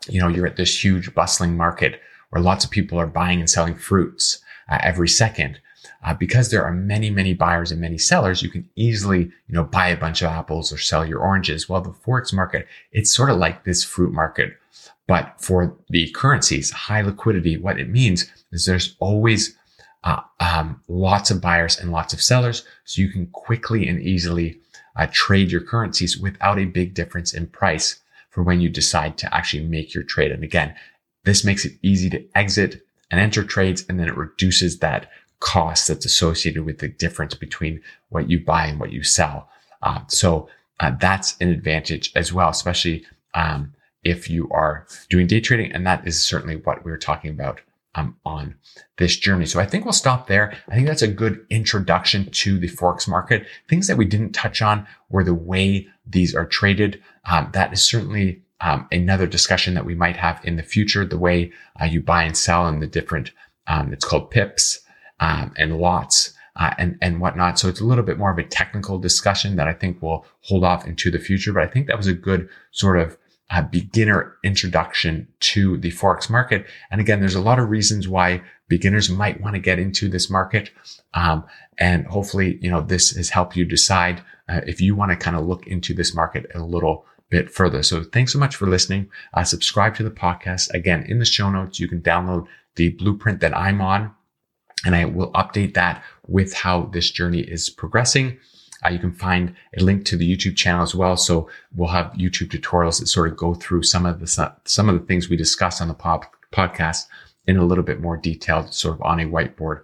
you 0.09 0.21
know, 0.21 0.29
you're 0.29 0.47
at 0.47 0.57
this 0.57 0.85
huge 0.85 1.14
bustling 1.14 1.57
market 1.57 2.01
where 2.31 2.43
lots 2.43 2.64
of 2.64 2.71
people 2.71 2.99
are 2.99 3.07
buying 3.07 3.41
and 3.41 3.51
selling 3.51 3.75
fruits 3.75 4.41
uh, 4.69 4.79
every 4.83 5.09
second. 5.09 5.61
Uh, 6.05 6.14
because 6.14 6.51
there 6.51 6.64
are 6.64 6.73
many, 6.73 7.11
many 7.11 7.35
buyers 7.35 7.73
and 7.73 7.81
many 7.81 7.99
sellers, 7.99 8.43
you 8.43 8.49
can 8.49 8.69
easily, 8.77 9.25
you 9.25 9.55
know, 9.55 9.64
buy 9.64 9.88
a 9.88 9.97
bunch 9.97 10.23
of 10.23 10.29
apples 10.29 10.73
or 10.73 10.79
sell 10.79 11.05
your 11.05 11.19
oranges. 11.19 11.69
Well, 11.69 11.81
the 11.81 11.91
Forex 11.91 12.33
market, 12.33 12.69
it's 12.93 13.12
sort 13.12 13.31
of 13.31 13.38
like 13.38 13.64
this 13.64 13.83
fruit 13.83 14.12
market, 14.12 14.57
but 15.09 15.35
for 15.38 15.77
the 15.88 16.09
currencies, 16.11 16.71
high 16.71 17.01
liquidity, 17.01 17.57
what 17.57 17.81
it 17.81 17.88
means 17.88 18.31
is 18.53 18.64
there's 18.64 18.95
always 19.01 19.57
uh, 20.05 20.21
um, 20.38 20.81
lots 20.87 21.31
of 21.31 21.41
buyers 21.41 21.79
and 21.79 21.91
lots 21.91 22.12
of 22.12 22.23
sellers. 22.23 22.64
So 22.85 23.03
you 23.03 23.09
can 23.09 23.27
quickly 23.29 23.88
and 23.88 24.01
easily 24.01 24.61
uh, 24.97 25.09
trade 25.11 25.51
your 25.51 25.62
currencies 25.62 26.19
without 26.19 26.59
a 26.59 26.64
big 26.64 26.95
difference 26.95 27.35
in 27.35 27.47
price 27.47 28.01
for 28.31 28.43
when 28.43 28.61
you 28.61 28.69
decide 28.69 29.19
to 29.19 29.35
actually 29.35 29.64
make 29.64 29.95
your 29.95 30.05
trade. 30.05 30.31
And 30.31 30.45
again, 30.45 30.75
this 31.29 31.45
makes 31.45 31.64
it 31.64 31.79
easy 31.83 32.11
to 32.11 32.25
exit 32.35 32.83
and 33.11 33.21
enter 33.21 33.45
trades, 33.45 33.85
and 33.88 33.99
then 33.99 34.09
it 34.09 34.17
reduces 34.17 34.79
that 34.79 35.11
cost 35.41 35.88
that's 35.88 36.05
associated 36.05 36.64
with 36.64 36.79
the 36.79 36.88
difference 36.88 37.35
between 37.35 37.81
what 38.09 38.29
you 38.29 38.45
buy 38.45 38.67
and 38.67 38.81
what 38.81 38.93
you 38.93 39.03
sell. 39.03 39.49
Uh, 39.83 40.01
so 40.09 40.49
uh, 40.81 40.93
that's 41.01 41.37
an 41.41 41.49
advantage 41.49 42.12
as 42.17 42.33
well, 42.33 42.49
especially 42.49 43.05
um, 43.35 43.73
if 44.05 44.29
you 44.29 44.49
are 44.51 44.87
doing 45.09 45.27
day 45.27 45.41
trading. 45.41 45.73
And 45.73 45.87
that 45.87 46.07
is 46.07 46.21
certainly 46.21 46.57
what 46.57 46.85
we 46.85 46.91
are 46.91 46.99
talking 46.99 47.31
about 47.31 47.61
um, 47.95 48.17
on 48.25 48.55
this 48.97 49.17
journey. 49.17 49.47
So 49.47 49.61
I 49.61 49.67
think 49.67 49.85
we'll 49.85 49.93
stop 49.93 50.27
there. 50.27 50.57
I 50.69 50.75
think 50.75 50.87
that's 50.87 51.03
a 51.03 51.09
good 51.09 51.45
introduction 51.51 52.31
to 52.31 52.59
the 52.59 52.69
Forex 52.69 53.09
market. 53.09 53.47
Things 53.69 53.87
that 53.87 53.97
we 53.97 54.05
didn't 54.05 54.33
touch 54.33 54.61
on 54.61 54.87
were 55.09 55.25
the 55.25 55.35
way 55.35 55.88
these 56.07 56.35
are 56.35 56.47
traded. 56.47 57.03
Um, 57.31 57.51
that 57.53 57.73
is 57.73 57.85
certainly 57.85 58.43
um, 58.61 58.87
another 58.90 59.27
discussion 59.27 59.75
that 59.75 59.85
we 59.85 59.94
might 59.94 60.16
have 60.16 60.40
in 60.44 60.57
the 60.57 60.62
future. 60.62 61.05
The 61.05 61.18
way 61.18 61.53
uh, 61.81 61.85
you 61.85 62.01
buy 62.01 62.25
and 62.25 62.37
sell 62.37 62.66
and 62.66 62.83
the 62.83 62.87
different, 62.87 63.33
um, 63.66 63.92
it's 63.92 64.05
called 64.05 64.31
pips 64.31 64.81
um, 65.21 65.53
and 65.57 65.79
lots. 65.79 66.35
Uh, 66.57 66.75
and 66.77 66.99
and 67.01 67.21
whatnot. 67.21 67.57
So 67.57 67.68
it's 67.68 67.81
a 67.81 67.85
little 67.85 68.03
bit 68.03 68.18
more 68.18 68.33
of 68.33 68.38
a 68.38 68.42
technical 68.42 68.99
discussion 68.99 69.55
that 69.55 69.68
I 69.68 69.73
think 69.73 70.03
will 70.03 70.27
hold 70.40 70.64
off 70.64 70.88
into 70.88 71.09
the 71.09 71.21
future. 71.21 71.53
But 71.53 71.62
I 71.62 71.68
think 71.68 71.87
that 71.87 71.97
was 71.97 72.09
a 72.09 72.12
good 72.12 72.49
sort 72.73 72.99
of 72.99 73.16
a 73.51 73.62
beginner 73.62 74.37
introduction 74.44 75.27
to 75.40 75.79
the 75.79 75.90
Forex 75.90 76.29
market. 76.29 76.66
And 76.90 77.01
again, 77.01 77.21
there's 77.21 77.35
a 77.35 77.40
lot 77.40 77.59
of 77.59 77.71
reasons 77.71 78.07
why 78.07 78.42
beginners 78.68 79.09
might 79.09 79.40
want 79.40 79.55
to 79.55 79.61
get 79.61 79.79
into 79.79 80.09
this 80.09 80.29
market. 80.29 80.71
Um, 81.14 81.44
and 81.79 82.07
hopefully, 82.07 82.59
you 82.61 82.71
know, 82.71 82.83
this 82.83 83.16
has 83.16 83.31
helped 83.31 83.57
you 83.57 83.64
decide 83.64 84.23
uh, 84.49 84.61
if 84.66 84.81
you 84.81 84.94
want 84.94 85.12
to 85.12 85.16
kind 85.16 85.37
of 85.37 85.47
look 85.47 85.66
into 85.66 85.94
this 85.94 86.14
market 86.14 86.47
a 86.55 86.61
little 86.61 87.07
bit 87.31 87.51
further. 87.51 87.83
So 87.83 88.03
thanks 88.03 88.33
so 88.33 88.38
much 88.38 88.57
for 88.57 88.67
listening. 88.67 89.11
Uh, 89.35 89.45
subscribe 89.45 89.95
to 89.97 90.03
the 90.03 90.11
podcast. 90.11 90.71
Again, 90.71 91.05
in 91.09 91.19
the 91.19 91.25
show 91.25 91.51
notes, 91.51 91.79
you 91.79 91.88
can 91.88 92.01
download 92.01 92.47
the 92.77 92.91
blueprint 92.91 93.41
that 93.41 93.57
I'm 93.57 93.81
on 93.81 94.14
and 94.85 94.95
I 94.95 95.05
will 95.05 95.33
update 95.33 95.75
that 95.75 96.03
with 96.27 96.55
how 96.55 96.87
this 96.87 97.11
journey 97.11 97.41
is 97.41 97.69
progressing. 97.69 98.38
Uh, 98.85 98.91
you 98.91 98.99
can 98.99 99.12
find 99.12 99.55
a 99.77 99.83
link 99.83 100.05
to 100.07 100.17
the 100.17 100.37
YouTube 100.37 100.57
channel 100.57 100.83
as 100.83 100.95
well. 100.95 101.17
So 101.17 101.51
we'll 101.75 101.88
have 101.88 102.12
YouTube 102.12 102.51
tutorials 102.51 103.01
that 103.01 103.09
sort 103.09 103.31
of 103.31 103.37
go 103.37 103.55
through 103.55 103.83
some 103.83 104.07
of 104.07 104.21
the 104.21 104.55
some 104.64 104.88
of 104.88 104.99
the 104.99 105.07
things 105.07 105.29
we 105.29 105.37
discussed 105.37 105.83
on 105.83 105.88
the 105.88 105.95
podcast 106.53 107.07
in 107.47 107.57
a 107.57 107.64
little 107.64 107.83
bit 107.83 108.01
more 108.01 108.17
detail, 108.17 108.67
sort 108.71 108.95
of 108.95 109.03
on 109.03 109.19
a 109.19 109.25
whiteboard, 109.25 109.83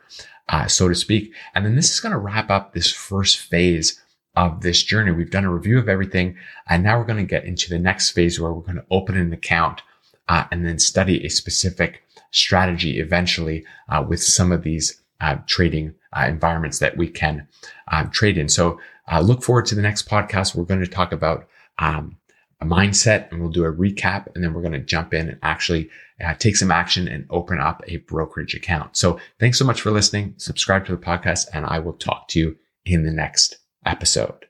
uh, 0.51 0.69
so 0.69 0.89
to 0.89 0.95
speak. 0.95 1.33
And 1.55 1.65
then 1.65 1.75
this 1.75 1.91
is 1.91 1.99
going 1.99 2.13
to 2.13 2.19
wrap 2.19 2.51
up 2.51 2.73
this 2.73 2.93
first 2.93 3.39
phase 3.39 4.01
of 4.37 4.63
this 4.63 4.83
journey. 4.83 5.13
We've 5.13 5.31
done 5.31 5.45
a 5.45 5.53
review 5.53 5.79
of 5.79 5.89
everything, 5.89 6.37
and 6.69 6.83
now 6.83 6.99
we're 6.99 7.05
going 7.05 7.25
to 7.25 7.31
get 7.31 7.45
into 7.45 7.71
the 7.71 7.79
next 7.79 8.11
phase 8.11 8.41
where 8.41 8.53
we're 8.53 8.63
going 8.63 8.77
to 8.77 8.87
open 8.91 9.17
an 9.17 9.33
account 9.33 9.83
uh, 10.29 10.45
and 10.51 10.67
then 10.67 10.79
study 10.79 11.25
a 11.25 11.29
specific 11.29 12.03
strategy 12.31 12.99
eventually 12.99 13.65
uh, 13.89 14.05
with 14.07 14.23
some 14.23 14.51
of 14.51 14.63
these 14.63 15.01
uh, 15.21 15.37
trading 15.47 15.95
uh, 16.17 16.27
environments 16.29 16.81
that 16.81 16.97
we 16.97 17.09
can 17.09 17.47
um, 17.89 18.11
trade 18.11 18.37
in. 18.37 18.49
So 18.49 18.81
uh, 19.11 19.21
look 19.21 19.43
forward 19.43 19.67
to 19.67 19.75
the 19.75 19.83
next 19.83 20.09
podcast. 20.09 20.55
We're 20.55 20.65
going 20.65 20.81
to 20.81 20.87
talk 20.87 21.13
about 21.13 21.47
um, 21.79 22.17
a 22.61 22.67
mindset 22.67 23.31
and 23.31 23.41
we'll 23.41 23.51
do 23.51 23.65
a 23.65 23.73
recap 23.73 24.27
and 24.35 24.43
then 24.43 24.53
we're 24.53 24.63
going 24.63 24.73
to 24.73 24.81
jump 24.81 25.15
in 25.15 25.29
and 25.29 25.39
actually 25.43 25.91
uh, 26.25 26.35
take 26.35 26.57
some 26.57 26.71
action 26.71 27.09
and 27.09 27.27
open 27.31 27.61
up 27.61 27.83
a 27.87 27.99
brokerage 27.99 28.55
account. 28.55 28.97
So 28.97 29.19
thanks 29.39 29.59
so 29.59 29.65
much 29.65 29.81
for 29.81 29.91
listening. 29.91 30.35
Subscribe 30.37 30.87
to 30.87 30.93
the 30.93 31.03
podcast 31.03 31.49
and 31.53 31.67
I 31.67 31.79
will 31.79 31.93
talk 31.95 32.29
to 32.29 32.39
you 32.39 32.57
in 32.85 33.05
the 33.05 33.13
next 33.13 33.64
episode. 33.85 34.47